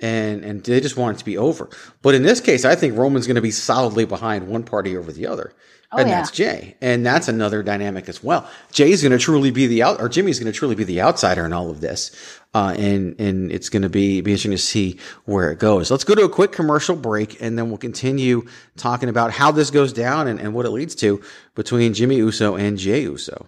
And 0.00 0.44
and 0.44 0.62
they 0.62 0.80
just 0.80 0.96
want 0.96 1.16
it 1.16 1.18
to 1.20 1.24
be 1.24 1.38
over. 1.38 1.70
But 2.02 2.14
in 2.14 2.22
this 2.22 2.40
case, 2.40 2.66
I 2.66 2.74
think 2.74 2.98
Roman's 2.98 3.26
going 3.26 3.36
to 3.36 3.40
be 3.40 3.50
solidly 3.50 4.04
behind 4.04 4.46
one 4.46 4.62
party 4.62 4.94
over 4.94 5.10
the 5.10 5.26
other. 5.26 5.54
Oh, 5.96 6.00
and 6.00 6.08
yeah. 6.08 6.16
that's 6.16 6.30
Jey. 6.30 6.76
And 6.80 7.04
that's 7.04 7.28
another 7.28 7.62
dynamic 7.62 8.08
as 8.08 8.22
well. 8.22 8.48
Jey's 8.70 9.02
going 9.02 9.12
to 9.12 9.18
truly 9.18 9.50
be 9.50 9.66
the 9.66 9.82
out, 9.82 10.00
or 10.00 10.08
Jimmy's 10.08 10.38
going 10.38 10.52
to 10.52 10.56
truly 10.56 10.74
be 10.74 10.84
the 10.84 11.00
outsider 11.00 11.44
in 11.46 11.52
all 11.52 11.70
of 11.70 11.80
this. 11.80 12.10
Uh, 12.54 12.74
and, 12.78 13.18
and 13.18 13.50
it's 13.50 13.68
going 13.68 13.82
to 13.82 13.88
be, 13.88 14.20
be 14.20 14.32
interesting 14.32 14.50
to 14.50 14.58
see 14.58 14.98
where 15.24 15.50
it 15.50 15.58
goes. 15.58 15.90
Let's 15.90 16.04
go 16.04 16.14
to 16.14 16.24
a 16.24 16.28
quick 16.28 16.52
commercial 16.52 16.96
break 16.96 17.40
and 17.40 17.58
then 17.58 17.68
we'll 17.68 17.78
continue 17.78 18.46
talking 18.76 19.08
about 19.08 19.30
how 19.30 19.50
this 19.50 19.70
goes 19.70 19.92
down 19.92 20.28
and, 20.28 20.40
and 20.40 20.54
what 20.54 20.66
it 20.66 20.70
leads 20.70 20.94
to 20.96 21.22
between 21.54 21.94
Jimmy 21.94 22.16
Uso 22.16 22.56
and 22.56 22.78
Jey 22.78 23.02
Uso. 23.02 23.46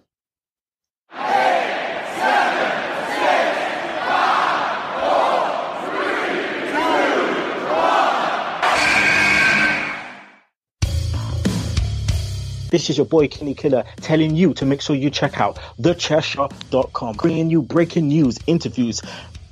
This 12.71 12.91
is 12.91 12.99
your 12.99 13.07
boy 13.07 13.29
Kenny 13.29 13.55
Killer 13.55 13.85
telling 13.97 14.37
you 14.37 14.53
to 14.55 14.67
make 14.67 14.83
sure 14.83 14.95
you 14.95 15.09
check 15.09 15.41
out 15.41 15.57
thechairshot.com, 15.81 17.17
bringing 17.17 17.49
you 17.49 17.63
breaking 17.63 18.09
news, 18.09 18.39
interviews, 18.47 19.01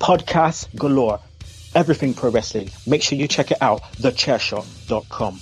podcasts 0.01 0.69
galore, 0.77 1.19
everything 1.75 2.13
pro 2.13 2.31
wrestling. 2.31 2.71
Make 2.87 3.03
sure 3.03 3.17
you 3.17 3.27
check 3.27 3.51
it 3.51 3.59
out, 3.63 3.83
thechairshot.com. 3.95 5.41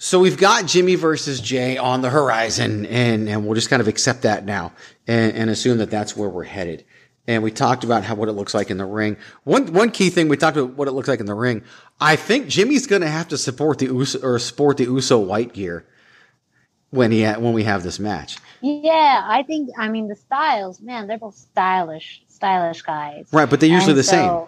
So 0.00 0.20
we've 0.20 0.38
got 0.38 0.64
Jimmy 0.64 0.94
versus 0.94 1.40
Jey 1.40 1.76
on 1.76 2.00
the 2.00 2.08
horizon, 2.08 2.86
and, 2.86 3.28
and 3.28 3.44
we'll 3.44 3.54
just 3.54 3.68
kind 3.68 3.82
of 3.82 3.88
accept 3.88 4.22
that 4.22 4.46
now 4.46 4.72
and, 5.06 5.36
and 5.36 5.50
assume 5.50 5.76
that 5.78 5.90
that's 5.90 6.16
where 6.16 6.30
we're 6.30 6.44
headed. 6.44 6.84
And 7.28 7.42
we 7.42 7.50
talked 7.50 7.84
about 7.84 8.04
how 8.04 8.14
what 8.14 8.30
it 8.30 8.32
looks 8.32 8.54
like 8.54 8.70
in 8.70 8.78
the 8.78 8.86
ring. 8.86 9.18
One 9.44 9.72
one 9.74 9.90
key 9.90 10.08
thing 10.08 10.28
we 10.28 10.38
talked 10.38 10.56
about 10.56 10.72
what 10.76 10.88
it 10.88 10.92
looks 10.92 11.08
like 11.08 11.20
in 11.20 11.26
the 11.26 11.34
ring. 11.34 11.62
I 12.00 12.16
think 12.16 12.48
Jimmy's 12.48 12.86
going 12.86 13.02
to 13.02 13.08
have 13.08 13.28
to 13.28 13.38
support 13.38 13.78
the 13.78 13.86
Uso 13.86 14.18
or 14.20 14.38
sport 14.38 14.78
the 14.78 14.84
Uso 14.84 15.18
white 15.18 15.52
gear 15.52 15.84
when 16.90 17.12
he 17.12 17.22
ha- 17.24 17.38
when 17.38 17.52
we 17.52 17.64
have 17.64 17.82
this 17.82 17.98
match. 17.98 18.38
Yeah, 18.62 19.22
I 19.22 19.42
think. 19.42 19.68
I 19.78 19.88
mean, 19.88 20.08
the 20.08 20.16
styles, 20.16 20.80
man, 20.80 21.06
they're 21.06 21.18
both 21.18 21.36
stylish, 21.36 22.22
stylish 22.28 22.80
guys. 22.80 23.28
Right, 23.30 23.48
but 23.48 23.60
they're 23.60 23.68
usually 23.68 23.92
And 23.92 23.98
the 23.98 24.04
same. 24.04 24.46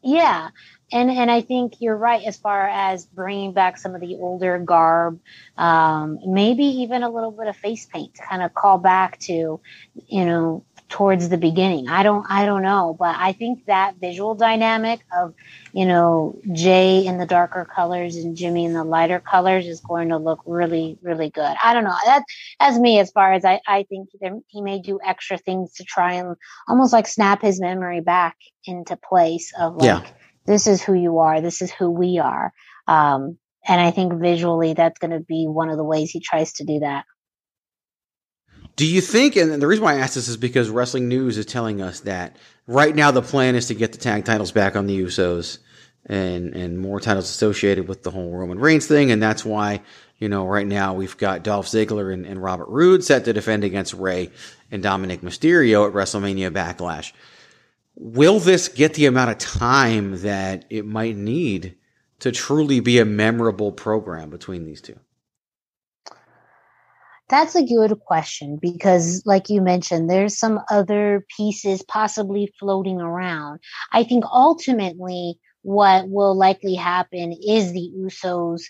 Yeah, 0.00 0.50
and 0.92 1.10
and 1.10 1.28
I 1.30 1.40
think 1.40 1.80
you're 1.80 1.96
right 1.96 2.22
as 2.24 2.36
far 2.36 2.68
as 2.68 3.04
bringing 3.04 3.52
back 3.52 3.78
some 3.78 3.96
of 3.96 4.00
the 4.00 4.14
older 4.14 4.58
garb, 4.58 5.18
um, 5.56 6.20
maybe 6.24 6.64
even 6.64 7.02
a 7.02 7.10
little 7.10 7.32
bit 7.32 7.48
of 7.48 7.56
face 7.56 7.86
paint 7.86 8.14
to 8.14 8.22
kind 8.22 8.42
of 8.42 8.54
call 8.54 8.78
back 8.78 9.18
to, 9.20 9.60
you 10.06 10.24
know, 10.24 10.64
towards 10.94 11.28
the 11.28 11.36
beginning. 11.36 11.88
I 11.88 12.04
don't 12.04 12.24
I 12.30 12.46
don't 12.46 12.62
know, 12.62 12.94
but 12.96 13.16
I 13.18 13.32
think 13.32 13.66
that 13.66 13.96
visual 14.00 14.36
dynamic 14.36 15.00
of, 15.12 15.34
you 15.72 15.86
know, 15.86 16.38
Jey 16.52 17.04
in 17.04 17.18
the 17.18 17.26
darker 17.26 17.64
colors 17.64 18.14
and 18.14 18.36
Jimmy 18.36 18.64
in 18.64 18.74
the 18.74 18.84
lighter 18.84 19.18
colors 19.18 19.66
is 19.66 19.80
going 19.80 20.10
to 20.10 20.18
look 20.18 20.40
really 20.46 20.96
really 21.02 21.30
good. 21.30 21.56
I 21.64 21.74
don't 21.74 21.82
know. 21.82 21.96
That 22.06 22.22
as 22.60 22.78
me 22.78 23.00
as 23.00 23.10
far 23.10 23.32
as 23.32 23.44
I 23.44 23.60
I 23.66 23.82
think 23.88 24.10
there, 24.20 24.38
he 24.46 24.62
may 24.62 24.78
do 24.80 25.00
extra 25.04 25.36
things 25.36 25.72
to 25.74 25.84
try 25.84 26.12
and 26.14 26.36
almost 26.68 26.92
like 26.92 27.08
snap 27.08 27.42
his 27.42 27.60
memory 27.60 28.00
back 28.00 28.36
into 28.64 28.96
place 28.96 29.52
of 29.58 29.74
like 29.74 30.04
Yeah. 30.04 30.06
this 30.46 30.68
is 30.68 30.80
who 30.80 30.94
you 30.94 31.18
are, 31.18 31.40
this 31.40 31.60
is 31.60 31.72
who 31.72 31.90
we 31.90 32.20
are. 32.20 32.52
Um, 32.86 33.36
and 33.66 33.80
I 33.80 33.90
think 33.90 34.12
visually 34.12 34.74
that's 34.74 35.00
going 35.00 35.10
to 35.10 35.20
be 35.20 35.46
one 35.48 35.70
of 35.70 35.76
the 35.76 35.84
ways 35.84 36.12
he 36.12 36.20
tries 36.20 36.52
to 36.54 36.64
do 36.64 36.80
that. 36.80 37.04
Do 38.76 38.86
you 38.86 39.00
think, 39.00 39.36
and 39.36 39.62
the 39.62 39.66
reason 39.66 39.84
why 39.84 39.94
I 39.94 39.98
ask 39.98 40.14
this 40.14 40.28
is 40.28 40.36
because 40.36 40.68
Wrestling 40.68 41.08
News 41.08 41.38
is 41.38 41.46
telling 41.46 41.80
us 41.80 42.00
that 42.00 42.36
right 42.66 42.94
now 42.94 43.12
the 43.12 43.22
plan 43.22 43.54
is 43.54 43.68
to 43.68 43.74
get 43.74 43.92
the 43.92 43.98
tag 43.98 44.24
titles 44.24 44.50
back 44.50 44.74
on 44.74 44.86
the 44.86 45.00
Usos 45.00 45.58
and, 46.06 46.54
and 46.54 46.78
more 46.78 46.98
titles 46.98 47.30
associated 47.30 47.86
with 47.86 48.02
the 48.02 48.10
whole 48.10 48.32
Roman 48.32 48.58
Reigns 48.58 48.86
thing. 48.86 49.12
And 49.12 49.22
that's 49.22 49.44
why, 49.44 49.80
you 50.18 50.28
know, 50.28 50.46
right 50.46 50.66
now 50.66 50.94
we've 50.94 51.16
got 51.16 51.44
Dolph 51.44 51.66
Ziggler 51.66 52.12
and, 52.12 52.26
and 52.26 52.42
Robert 52.42 52.68
Roode 52.68 53.04
set 53.04 53.24
to 53.26 53.32
defend 53.32 53.62
against 53.62 53.94
Rey 53.94 54.30
and 54.72 54.82
Dominic 54.82 55.20
Mysterio 55.20 55.86
at 55.86 55.94
WrestleMania 55.94 56.50
Backlash. 56.50 57.12
Will 57.94 58.40
this 58.40 58.66
get 58.68 58.94
the 58.94 59.06
amount 59.06 59.30
of 59.30 59.38
time 59.38 60.20
that 60.22 60.64
it 60.68 60.84
might 60.84 61.16
need 61.16 61.76
to 62.18 62.32
truly 62.32 62.80
be 62.80 62.98
a 62.98 63.04
memorable 63.04 63.70
program 63.70 64.30
between 64.30 64.64
these 64.64 64.80
two? 64.80 64.98
That's 67.28 67.54
a 67.54 67.64
good 67.64 67.98
question 68.00 68.58
because, 68.60 69.22
like 69.24 69.48
you 69.48 69.62
mentioned, 69.62 70.10
there's 70.10 70.38
some 70.38 70.60
other 70.70 71.24
pieces 71.36 71.82
possibly 71.82 72.52
floating 72.58 73.00
around. 73.00 73.60
I 73.92 74.04
think 74.04 74.24
ultimately 74.26 75.38
what 75.62 76.08
will 76.08 76.36
likely 76.36 76.74
happen 76.74 77.32
is 77.32 77.72
the 77.72 77.90
Usos 77.98 78.64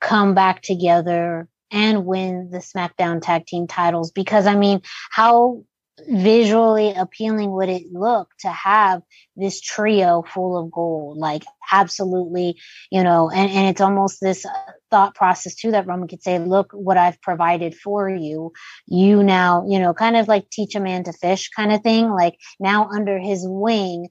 come 0.00 0.34
back 0.34 0.62
together 0.62 1.48
and 1.70 2.06
win 2.06 2.48
the 2.50 2.58
SmackDown 2.58 3.20
tag 3.20 3.46
team 3.46 3.66
titles 3.66 4.10
because, 4.10 4.46
I 4.46 4.56
mean, 4.56 4.80
how 5.10 5.64
visually 6.08 6.92
appealing 6.94 7.52
would 7.52 7.68
it 7.68 7.92
look 7.92 8.30
to 8.40 8.48
have 8.48 9.02
this 9.36 9.60
trio 9.60 10.22
full 10.22 10.58
of 10.58 10.70
gold? 10.70 11.18
Like, 11.18 11.44
absolutely, 11.70 12.58
you 12.90 13.02
know, 13.02 13.30
and, 13.30 13.50
and 13.50 13.68
it's 13.68 13.80
almost 13.80 14.20
this 14.20 14.46
thought 14.90 15.14
process 15.14 15.54
too 15.54 15.70
that 15.72 15.86
Roman 15.86 16.08
could 16.08 16.22
say, 16.22 16.38
look 16.38 16.72
what 16.72 16.96
I've 16.96 17.20
provided 17.20 17.74
for 17.74 18.08
you. 18.08 18.52
You 18.86 19.22
now, 19.22 19.66
you 19.68 19.78
know, 19.78 19.94
kind 19.94 20.16
of 20.16 20.28
like 20.28 20.50
teach 20.50 20.74
a 20.74 20.80
man 20.80 21.04
to 21.04 21.12
fish 21.12 21.50
kind 21.50 21.72
of 21.72 21.82
thing. 21.82 22.10
Like 22.10 22.38
now 22.58 22.88
under 22.88 23.18
his 23.18 23.44
wing, 23.46 24.08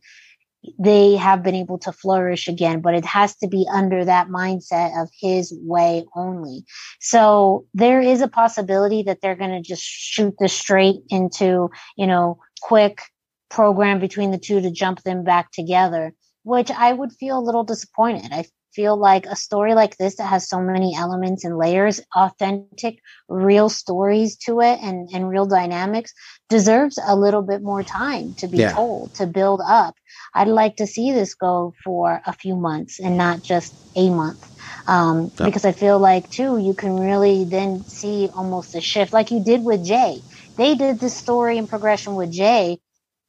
they 0.78 1.16
have 1.16 1.44
been 1.44 1.56
able 1.56 1.80
to 1.80 1.92
flourish 1.92 2.48
again, 2.48 2.82
but 2.82 2.94
it 2.94 3.06
has 3.06 3.36
to 3.38 3.48
be 3.48 3.66
under 3.72 4.06
that 4.06 4.28
mindset 4.28 5.02
of 5.02 5.10
his 5.20 5.54
way 5.62 6.06
only. 6.16 6.66
So 7.00 7.66
there 7.74 8.02
is 8.02 8.22
a 8.22 8.28
possibility 8.28 9.04
that 9.04 9.22
they're 9.22 9.36
going 9.36 9.52
to 9.52 9.62
just 9.62 9.84
shoot 9.84 10.36
this 10.40 10.54
straight 10.54 11.02
into, 11.10 11.70
you 11.98 12.08
know, 12.08 12.38
quick 12.62 13.02
program 13.50 14.00
between 14.00 14.32
the 14.32 14.38
two 14.38 14.62
to 14.62 14.72
jump 14.72 15.02
them 15.04 15.24
back 15.24 15.52
together, 15.52 16.14
which 16.44 16.72
I 16.72 16.94
would 16.94 17.12
feel 17.14 17.40
a 17.40 17.42
little 17.42 17.64
disappointed. 17.64 18.32
I 18.32 18.46
feel 18.74 18.96
like 18.96 19.26
a 19.26 19.36
story 19.36 19.74
like 19.74 19.98
this 19.98 20.16
that 20.16 20.28
has 20.28 20.48
so 20.48 20.62
many 20.62 20.96
elements 20.96 21.44
and 21.44 21.58
layers, 21.58 22.00
authentic, 22.16 23.00
real 23.28 23.68
stories 23.70 24.38
to 24.38 24.62
it 24.62 24.80
and, 24.82 25.10
and 25.14 25.28
real 25.28 25.46
dynamics 25.46 26.14
deserves 26.50 26.98
a 27.06 27.16
little 27.16 27.42
bit 27.42 27.62
more 27.62 27.84
time 27.84 28.34
to 28.36 28.48
be 28.48 28.60
Yeah. 28.60 28.74
told, 28.74 29.14
to 29.16 29.28
build 29.28 29.62
up. 29.66 29.96
I'd 30.34 30.48
like 30.48 30.78
to 30.78 30.88
see 30.88 31.12
this 31.12 31.36
go 31.36 31.74
for 31.84 32.22
a 32.26 32.34
few 32.34 32.56
months 32.56 33.00
and 33.00 33.18
not 33.18 33.42
just 33.44 33.74
a 33.96 34.10
month. 34.10 34.50
Um, 34.88 35.32
Yeah. 35.40 35.46
because 35.48 35.66
I 35.66 35.74
feel 35.74 36.00
like 36.00 36.30
too, 36.30 36.58
you 36.58 36.74
can 36.74 36.96
really 36.96 37.46
then 37.46 37.84
see 37.88 38.30
almost 38.34 38.76
a 38.76 38.82
shift 38.82 39.14
like 39.14 39.32
you 39.32 39.44
did 39.44 39.64
with 39.64 39.84
Jey. 39.86 40.24
They 40.58 40.76
did 40.76 41.00
this 41.00 41.18
story 41.18 41.58
and 41.58 41.68
progression 41.70 42.16
with 42.16 42.32
Jey 42.32 42.80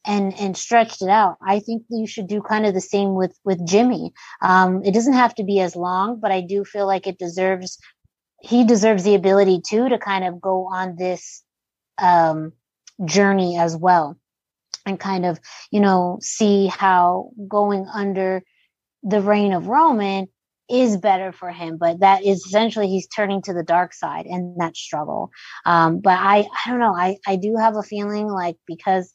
and 0.05 0.33
and 0.39 0.57
stretched 0.57 1.01
it 1.01 1.09
out. 1.09 1.37
I 1.45 1.59
think 1.59 1.83
you 1.89 2.07
should 2.07 2.27
do 2.27 2.41
kind 2.41 2.65
of 2.65 2.73
the 2.73 2.81
same 2.81 3.15
with 3.15 3.37
with 3.45 3.65
Jimmy. 3.67 4.13
Um, 4.41 4.83
it 4.83 4.93
doesn't 4.93 5.13
have 5.13 5.35
to 5.35 5.43
be 5.43 5.59
as 5.61 5.75
long, 5.75 6.19
but 6.21 6.31
I 6.31 6.41
do 6.41 6.65
feel 6.65 6.87
like 6.87 7.07
it 7.07 7.17
deserves. 7.19 7.77
He 8.41 8.65
deserves 8.65 9.03
the 9.03 9.15
ability 9.15 9.61
too 9.67 9.89
to 9.89 9.97
kind 9.99 10.25
of 10.25 10.41
go 10.41 10.67
on 10.71 10.95
this 10.97 11.43
um, 12.01 12.53
journey 13.05 13.57
as 13.57 13.75
well, 13.75 14.17
and 14.85 14.99
kind 14.99 15.25
of 15.25 15.39
you 15.71 15.79
know 15.79 16.19
see 16.21 16.67
how 16.67 17.31
going 17.47 17.87
under 17.93 18.43
the 19.03 19.21
reign 19.21 19.53
of 19.53 19.67
Roman 19.67 20.27
is 20.69 20.97
better 20.97 21.31
for 21.31 21.51
him 21.51 21.77
but 21.77 21.99
that 21.99 22.23
is 22.23 22.45
essentially 22.45 22.87
he's 22.87 23.07
turning 23.07 23.41
to 23.41 23.53
the 23.53 23.63
dark 23.63 23.93
side 23.93 24.25
and 24.25 24.59
that 24.59 24.77
struggle 24.77 25.29
um 25.65 25.99
but 25.99 26.17
i 26.17 26.39
i 26.65 26.69
don't 26.69 26.79
know 26.79 26.95
i 26.95 27.17
i 27.27 27.35
do 27.35 27.57
have 27.57 27.75
a 27.75 27.83
feeling 27.83 28.27
like 28.27 28.55
because 28.65 29.13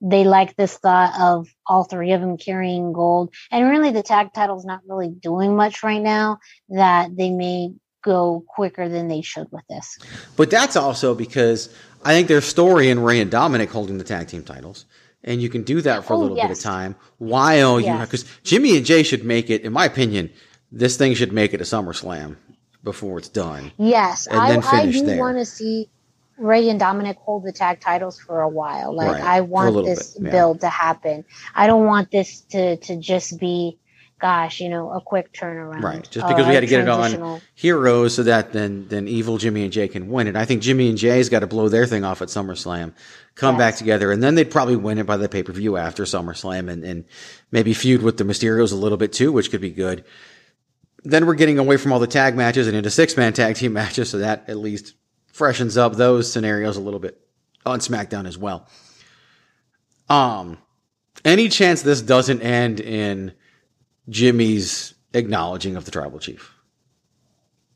they 0.00 0.24
like 0.24 0.56
this 0.56 0.76
thought 0.78 1.12
of 1.20 1.46
all 1.66 1.84
three 1.84 2.10
of 2.10 2.20
them 2.20 2.36
carrying 2.36 2.92
gold 2.92 3.32
and 3.52 3.70
really 3.70 3.92
the 3.92 4.02
tag 4.02 4.32
title's 4.34 4.64
not 4.64 4.80
really 4.88 5.08
doing 5.08 5.54
much 5.54 5.84
right 5.84 6.02
now 6.02 6.38
that 6.70 7.16
they 7.16 7.30
may 7.30 7.70
go 8.02 8.44
quicker 8.48 8.88
than 8.88 9.06
they 9.06 9.20
should 9.20 9.46
with 9.52 9.64
this 9.68 9.96
But 10.36 10.50
that's 10.50 10.74
also 10.74 11.14
because 11.14 11.72
I 12.04 12.12
think 12.12 12.28
their 12.28 12.40
story 12.40 12.88
in 12.88 13.00
Rey 13.02 13.20
and 13.20 13.30
Dominic 13.30 13.70
holding 13.70 13.98
the 13.98 14.04
tag 14.04 14.28
team 14.28 14.42
titles. 14.42 14.86
And 15.22 15.42
you 15.42 15.48
can 15.50 15.62
do 15.62 15.80
that 15.82 16.04
for 16.04 16.14
a 16.14 16.16
Oh, 16.16 16.20
little 16.20 16.36
bit 16.36 16.50
of 16.50 16.58
time 16.60 16.96
while 17.18 17.78
you 17.80 17.92
because 17.98 18.24
Jimmy 18.42 18.76
and 18.76 18.86
Jey 18.86 19.02
should 19.02 19.24
make 19.24 19.50
it, 19.50 19.62
in 19.62 19.72
my 19.72 19.84
opinion, 19.84 20.30
this 20.72 20.96
thing 20.96 21.14
should 21.14 21.32
make 21.32 21.52
it 21.52 21.60
a 21.60 21.64
SummerSlam 21.64 22.36
before 22.82 23.18
it's 23.18 23.28
done. 23.28 23.72
Yes, 23.76 24.26
And 24.26 24.40
I, 24.40 24.48
then 24.50 24.62
I 24.64 24.86
do 24.90 25.18
want 25.18 25.36
to 25.38 25.44
see 25.44 25.90
Rey 26.38 26.70
and 26.70 26.80
Dominic 26.80 27.18
hold 27.18 27.44
the 27.44 27.52
tag 27.52 27.80
titles 27.80 28.18
for 28.18 28.40
a 28.40 28.48
while. 28.48 28.94
Like 28.96 29.12
Right, 29.12 29.22
I 29.22 29.40
want 29.42 29.84
this 29.84 30.14
bit, 30.14 30.26
yeah. 30.26 30.30
build 30.30 30.60
to 30.62 30.68
happen. 30.70 31.24
I 31.54 31.66
don't 31.66 31.84
want 31.84 32.10
this 32.10 32.40
to 32.52 32.76
to 32.78 32.96
just 32.96 33.38
be 33.38 33.78
gosh, 34.20 34.60
you 34.60 34.68
know, 34.68 34.90
a 34.90 35.00
quick 35.00 35.32
turnaround. 35.32 35.82
Right. 35.82 36.08
Just 36.08 36.24
uh, 36.24 36.28
because 36.28 36.46
we 36.46 36.54
had 36.54 36.60
to 36.60 36.66
get 36.66 36.80
it 36.80 36.88
on 36.88 37.40
Heroes 37.54 38.14
so 38.14 38.22
that 38.24 38.52
then 38.52 38.86
then 38.88 39.08
evil 39.08 39.38
Jimmy 39.38 39.64
and 39.64 39.72
Jey 39.72 39.88
can 39.88 40.08
win 40.08 40.26
it. 40.26 40.36
I 40.36 40.44
think 40.44 40.62
Jimmy 40.62 40.88
and 40.88 40.98
Jey's 40.98 41.28
got 41.28 41.40
to 41.40 41.46
blow 41.46 41.68
their 41.68 41.86
thing 41.86 42.04
off 42.04 42.22
at 42.22 42.28
SummerSlam, 42.28 42.92
come 43.34 43.56
back 43.56 43.76
together, 43.76 44.12
and 44.12 44.22
then 44.22 44.34
they'd 44.34 44.50
probably 44.50 44.76
win 44.76 44.98
it 44.98 45.06
by 45.06 45.16
the 45.16 45.28
pay 45.28 45.42
per 45.42 45.52
view 45.52 45.76
after 45.76 46.04
SummerSlam 46.04 46.70
and, 46.70 46.84
and 46.84 47.04
maybe 47.50 47.74
feud 47.74 48.02
with 48.02 48.18
the 48.18 48.24
Mysterios 48.24 48.72
a 48.72 48.76
little 48.76 48.98
bit 48.98 49.12
too, 49.12 49.32
which 49.32 49.50
could 49.50 49.60
be 49.60 49.70
good. 49.70 50.04
Then 51.02 51.26
we're 51.26 51.34
getting 51.34 51.58
away 51.58 51.78
from 51.78 51.92
all 51.92 51.98
the 51.98 52.06
tag 52.06 52.36
matches 52.36 52.68
and 52.68 52.76
into 52.76 52.90
six 52.90 53.16
man 53.16 53.32
tag 53.32 53.56
team 53.56 53.72
matches, 53.74 54.10
so 54.10 54.18
that 54.18 54.48
at 54.48 54.56
least 54.56 54.94
freshens 55.32 55.76
up 55.76 55.94
those 55.96 56.30
scenarios 56.30 56.76
a 56.76 56.80
little 56.80 57.00
bit 57.00 57.18
on 57.64 57.80
SmackDown 57.80 58.26
as 58.26 58.36
well. 58.36 58.68
Um, 60.08 60.58
any 61.24 61.48
chance 61.48 61.82
this 61.82 62.02
doesn't 62.02 62.42
end 62.42 62.80
in 62.80 63.32
Jimmy's 64.10 64.94
acknowledging 65.14 65.76
of 65.76 65.86
the 65.86 65.90
tribal 65.90 66.18
chief? 66.18 66.54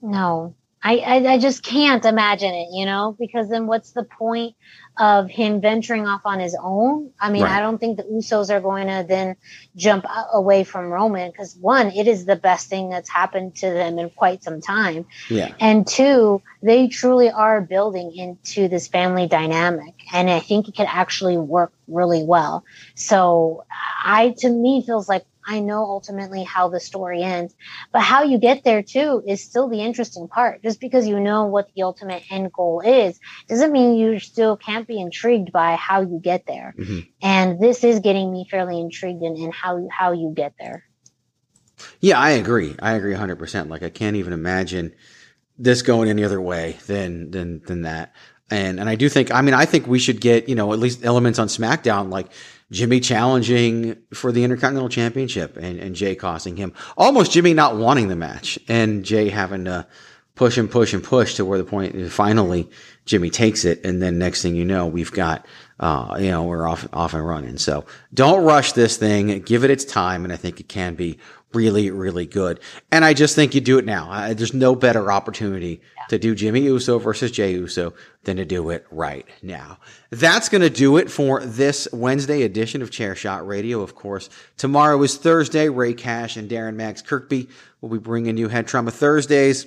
No, 0.03 0.55
I, 0.85 0.99
I 0.99 1.33
I 1.33 1.38
just 1.38 1.62
can't 1.62 2.05
imagine 2.05 2.53
it, 2.53 2.68
you 2.73 2.85
know, 2.85 3.16
because 3.18 3.49
then 3.49 3.66
what's 3.66 3.92
the 3.92 4.05
point 4.05 4.55
of 4.99 5.31
him 5.31 5.62
venturing 5.62 6.07
off 6.07 6.20
on 6.27 6.38
his 6.40 6.55
own? 6.62 7.11
I 7.18 7.31
mean, 7.31 7.42
Right. 7.42 7.53
I 7.53 7.61
don't 7.61 7.79
think 7.79 7.97
the 7.97 8.03
Usos 8.05 8.51
are 8.51 8.61
going 8.61 8.88
to 8.88 9.05
then 9.09 9.37
jump 9.77 10.05
away 10.33 10.62
from 10.62 10.90
Roman 10.90 11.31
because 11.31 11.57
one, 11.57 11.87
it 11.90 12.07
is 12.07 12.27
the 12.27 12.37
best 12.37 12.68
thing 12.68 12.90
that's 12.90 13.09
happened 13.09 13.57
to 13.57 13.70
them 13.70 13.99
in 13.99 14.11
quite 14.11 14.44
some 14.44 14.61
time. 14.61 15.07
Yeah. 15.31 15.55
And 15.59 15.87
two, 15.87 16.42
they 16.62 16.88
truly 16.88 17.31
are 17.31 17.62
building 17.62 18.14
into 18.14 18.68
this 18.68 18.87
family 18.87 19.27
dynamic. 19.27 19.94
And 20.12 20.29
I 20.29 20.40
think 20.40 20.68
it 20.68 20.77
could 20.77 20.87
actually 20.88 21.38
work 21.38 21.73
really 21.88 22.23
well. 22.23 22.62
So 22.94 23.64
I, 24.05 24.35
to 24.38 24.51
me, 24.51 24.85
feels 24.85 25.09
like 25.09 25.25
I 25.46 25.61
know 25.61 25.85
ultimately 25.85 26.42
how 26.42 26.68
the 26.68 26.80
story 26.80 27.22
ends, 27.22 27.54
but 27.92 28.02
how 28.02 28.22
you 28.22 28.38
get 28.38 28.64
there 28.64 28.83
too 28.83 29.22
is 29.26 29.42
still 29.42 29.68
the 29.68 29.80
interesting 29.80 30.28
part. 30.28 30.62
Just 30.62 30.80
because 30.80 31.07
you 31.07 31.20
know 31.20 31.44
what 31.46 31.68
the 31.74 31.83
ultimate 31.83 32.22
end 32.30 32.52
goal 32.52 32.80
is 32.80 33.18
doesn't 33.48 33.72
mean 33.72 33.96
you 33.96 34.18
still 34.18 34.57
can't 34.57 34.87
be 34.87 35.00
intrigued 35.00 35.52
by 35.52 35.76
how 35.76 36.00
you 36.00 36.20
get 36.22 36.46
there. 36.46 36.74
Mm-hmm. 36.78 37.00
And 37.22 37.61
this 37.61 37.85
is 37.85 38.00
getting 38.00 38.33
me 38.33 38.46
fairly 38.50 38.80
intrigued 38.80 39.22
in, 39.22 39.37
in 39.37 39.52
how, 39.52 39.87
how 39.90 40.12
you 40.12 40.33
get 40.35 40.54
there. 40.59 40.85
Yeah, 42.00 42.18
I 42.18 42.30
agree. 42.30 42.76
I 42.80 42.92
agree 42.92 43.14
100%. 43.14 43.68
Like 43.68 43.83
I 43.83 43.90
can't 43.90 44.16
even 44.16 44.33
imagine 44.33 44.94
this 45.59 45.83
going 45.83 46.09
any 46.09 46.24
other 46.24 46.40
way 46.40 46.78
than 46.87 47.30
than 47.30 47.61
than 47.66 47.83
that. 47.83 48.12
And 48.50 48.80
and 48.80 48.88
I 48.88 48.94
do 48.94 49.09
think 49.09 49.33
I 49.33 49.40
mean 49.42 49.54
I 49.54 49.64
think 49.64 49.87
we 49.87 49.98
should 49.98 50.20
get, 50.20 50.48
you 50.48 50.54
know, 50.54 50.72
at 50.72 50.78
least 50.78 51.04
elements 51.04 51.38
on 51.38 51.48
SmackDown 51.48 52.11
like 52.11 52.28
Jimmy 52.70 53.00
challenging 53.00 53.96
for 54.12 54.33
the 54.33 54.42
Intercontinental 54.42 54.88
Championship 54.88 55.57
and, 55.57 55.79
and 55.79 55.94
Jey 55.94 56.14
costing 56.14 56.57
him. 56.57 56.72
Almost 56.96 57.33
Jimmy 57.33 57.55
not 57.55 57.77
wanting 57.77 58.09
the 58.09 58.16
match 58.16 58.59
and 58.68 59.05
Jey 59.05 59.29
having 59.29 59.66
to 59.66 59.87
push 60.35 60.59
and 60.59 60.70
push 60.70 60.92
and 60.92 61.05
push 61.05 61.35
to 61.35 61.44
where 61.44 61.59
the 61.59 61.64
point 61.64 62.11
finally 62.11 62.68
Jimmy 63.05 63.31
takes 63.31 63.64
it. 63.64 63.85
And 63.85 64.03
then 64.03 64.18
next 64.18 64.42
thing 64.42 64.57
you 64.57 64.64
know, 64.64 64.87
we've 64.87 65.12
got, 65.12 65.46
uh, 65.79 66.16
you 66.18 66.31
know, 66.31 66.42
we're 66.42 66.68
off, 66.68 66.88
off 66.92 67.14
and 67.14 67.27
running. 67.27 67.59
So 67.59 67.85
don't 68.12 68.44
rush 68.44 68.72
this 68.72 68.96
thing. 68.96 69.40
Give 69.40 69.62
it 69.62 69.70
its 69.70 69.85
time. 69.85 70.24
And 70.24 70.33
I 70.33 70.37
think 70.37 70.59
it 70.59 70.68
can 70.68 70.94
be 70.94 71.18
really, 71.55 71.90
really 71.90 72.27
good. 72.27 72.61
And 72.90 73.05
I 73.05 73.14
just 73.14 73.35
think 73.35 73.55
you 73.55 73.61
do 73.61 73.79
it 73.79 73.85
now. 73.85 74.11
I, 74.11 74.35
there's 74.35 74.55
no 74.55 74.75
better 74.75 75.11
opportunity 75.11 75.81
to 76.09 76.19
do 76.19 76.35
Jimmy 76.35 76.62
Uso 76.62 76.99
versus 76.99 77.31
Jey 77.31 77.53
Uso 77.53 77.95
than 78.25 78.37
to 78.37 78.45
do 78.45 78.71
it 78.71 78.87
right 78.90 79.27
now. 79.43 79.79
That's 80.11 80.49
going 80.49 80.62
to 80.62 80.71
do 80.71 80.97
it 80.97 81.11
for 81.11 81.45
this 81.45 81.88
Wednesday 81.93 82.43
edition 82.43 82.83
of 82.83 82.90
Chair 82.90 83.14
Shot 83.14 83.47
Radio. 83.47 83.81
Of 83.81 83.95
course, 83.95 84.29
tomorrow 84.57 85.03
is 85.03 85.17
Thursday. 85.17 85.69
Rey 85.69 85.95
Cash 85.95 86.37
and 86.37 86.51
Darren 86.51 86.75
Mags 86.75 87.03
Kirkby 87.03 87.49
will 87.81 87.90
be 87.90 87.99
bringing 87.99 88.37
you 88.37 88.49
Head 88.49 88.67
Trauma 88.67 88.90
Thursdays. 88.90 89.67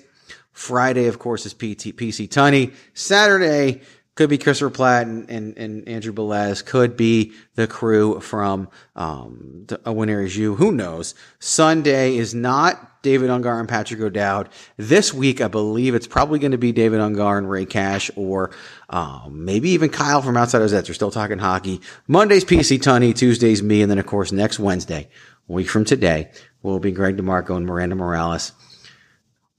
Friday, 0.51 1.05
of 1.05 1.19
course, 1.19 1.45
is 1.45 1.53
PT, 1.53 1.95
PC 1.95 2.27
Tunney. 2.27 2.73
Saturday 2.95 3.81
could 4.17 4.29
be 4.29 4.39
Christopher 4.39 4.71
Platt 4.71 5.05
and, 5.05 5.29
and, 5.29 5.55
and 5.57 5.87
Andrew 5.87 6.11
Belez. 6.11 6.65
Could 6.65 6.97
be 6.97 7.33
the 7.53 7.67
crew 7.67 8.19
from 8.19 8.67
um, 8.95 9.67
A 9.85 9.93
Winner 9.93 10.23
Is 10.23 10.35
You. 10.35 10.55
Who 10.55 10.71
knows? 10.71 11.13
Sunday 11.37 12.17
is 12.17 12.33
not 12.33 13.03
David 13.03 13.29
Ungar 13.29 13.59
and 13.59 13.69
Patrick 13.69 14.01
O'Dowd. 14.01 14.49
This 14.75 15.13
week, 15.13 15.39
I 15.39 15.47
believe 15.47 15.93
it's 15.93 16.07
probably 16.07 16.39
going 16.39 16.51
to 16.51 16.57
be 16.57 16.71
David 16.71 16.99
Ungar 16.99 17.37
and 17.37 17.47
Rey 17.49 17.65
Cash, 17.65 18.09
or 18.15 18.49
um, 18.89 19.45
maybe 19.45 19.69
even 19.69 19.89
Kyle 19.89 20.23
from 20.23 20.35
Outsiders 20.35 20.73
Eds. 20.73 20.89
We're 20.89 20.95
still 20.95 21.11
talking 21.11 21.37
hockey. 21.37 21.79
Monday's 22.07 22.43
PC 22.43 22.79
Tunney. 22.79 23.15
Tuesday's 23.15 23.61
me, 23.61 23.83
and 23.83 23.91
then 23.91 23.99
of 23.99 24.07
course 24.07 24.31
next 24.31 24.59
Wednesday, 24.59 25.07
a 25.47 25.51
week 25.53 25.69
from 25.69 25.85
today, 25.85 26.31
will 26.63 26.79
be 26.79 26.91
Greg 26.91 27.17
DeMarco 27.17 27.55
and 27.55 27.67
Miranda 27.67 27.95
Morales 27.95 28.51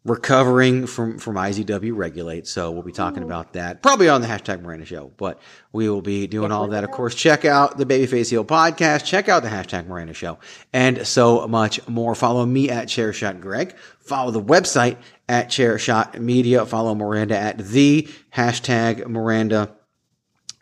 recovering 0.09 0.87
from 0.87 1.19
from 1.19 1.37
IZW 1.37 1.95
Regulate. 1.95 2.47
So 2.47 2.71
we'll 2.71 2.83
be 2.83 2.93
talking 2.93 3.23
mm-hmm. 3.23 3.31
about 3.31 3.53
that 3.53 3.83
probably 3.83 4.09
on 4.09 4.21
the 4.21 4.27
hashtag 4.27 4.63
Miranda 4.63 4.87
Show. 4.87 5.13
But 5.17 5.41
we 5.73 5.89
will 5.89 6.03
be 6.03 6.27
doing 6.27 6.51
all 6.51 6.69
that. 6.69 6.85
Of 6.85 6.91
course, 6.91 7.15
check 7.15 7.45
out 7.45 7.77
the 7.77 7.87
Babyface 7.87 8.31
Heel 8.31 8.45
podcast. 8.45 9.05
Check 9.05 9.29
out 9.29 9.43
the 9.43 9.49
hashtag 9.49 9.87
Miranda 9.87 10.15
Show 10.15 10.39
and 10.73 11.07
so 11.07 11.47
much 11.47 11.87
more. 11.89 12.15
Follow 12.15 12.45
me 12.47 12.71
at 12.71 12.89
Chairshot 12.89 13.41
Greg. 13.41 13.77
Follow 14.01 14.31
the 14.31 14.43
website 14.43 14.97
at 15.29 15.49
Chairshot 15.49 16.19
Media. 16.19 16.65
Follow 16.65 16.95
Miranda 16.95 17.37
at 17.37 17.59
the 17.59 18.09
hashtag 18.35 19.07
Miranda. 19.07 19.75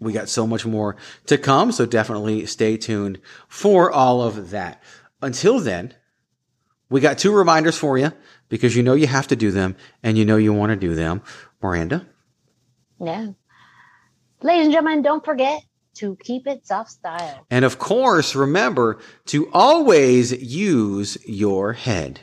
We 0.00 0.12
got 0.12 0.28
so 0.28 0.46
much 0.46 0.66
more 0.66 0.96
to 1.26 1.38
come, 1.38 1.72
so 1.72 1.86
definitely 1.86 2.44
stay 2.46 2.76
tuned 2.76 3.18
for 3.48 3.90
all 3.90 4.22
of 4.22 4.50
that. 4.50 4.82
Until 5.22 5.58
then, 5.58 5.94
we 6.90 7.00
got 7.00 7.18
two 7.18 7.32
reminders 7.32 7.78
for 7.78 7.96
you 7.96 8.12
because 8.48 8.76
you 8.76 8.82
know 8.82 8.94
you 8.94 9.06
have 9.06 9.26
to 9.28 9.36
do 9.36 9.50
them 9.50 9.76
and 10.02 10.16
you 10.16 10.24
know 10.24 10.36
you 10.36 10.52
want 10.52 10.70
to 10.70 10.76
do 10.76 10.94
them. 10.94 11.22
Miranda? 11.62 12.06
Yeah. 13.00 13.28
Ladies 14.42 14.66
and 14.66 14.72
gentlemen, 14.72 15.02
don't 15.02 15.24
forget 15.24 15.62
to 15.96 16.16
keep 16.22 16.46
it 16.46 16.66
soft 16.66 16.90
style. 16.90 17.46
And 17.50 17.64
of 17.64 17.78
course, 17.78 18.34
remember 18.34 18.98
to 19.26 19.50
always 19.52 20.32
use 20.32 21.16
your 21.26 21.72
head. 21.72 22.20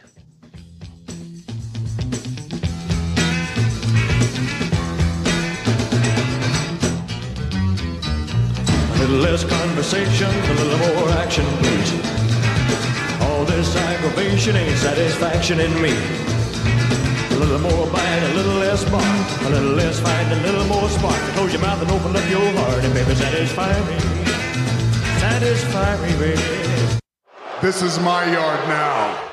A 8.89 9.05
little 9.05 9.17
less 9.17 9.43
conversation, 9.43 10.27
a 10.27 10.53
little 10.53 10.95
more 10.95 11.09
action, 11.09 11.45
please. 11.57 12.02
This 13.63 13.77
aggravation 13.77 14.57
ain't 14.57 14.77
satisfaction 14.77 15.61
in 15.61 15.71
me. 15.81 15.95
A 17.31 17.39
little 17.39 17.59
more 17.59 17.87
bite, 17.93 18.23
a 18.23 18.33
little 18.33 18.55
less 18.55 18.83
bark, 18.89 19.41
a 19.45 19.49
little 19.51 19.71
less 19.71 20.01
fight, 20.01 20.29
a 20.33 20.41
little 20.41 20.65
more 20.65 20.89
spark. 20.89 21.15
Close 21.33 21.53
your 21.53 21.61
mouth 21.61 21.81
and 21.81 21.89
open 21.89 22.13
up 22.13 22.29
your 22.29 22.45
heart, 22.59 22.83
and 22.83 22.93
baby, 22.93 23.15
satisfy 23.15 23.71
me. 23.87 23.99
Satisfy 25.21 25.95
me, 26.05 26.11
baby. 26.19 26.99
This 27.61 27.81
is 27.81 27.97
my 27.99 28.29
yard 28.33 28.67
now. 28.67 29.32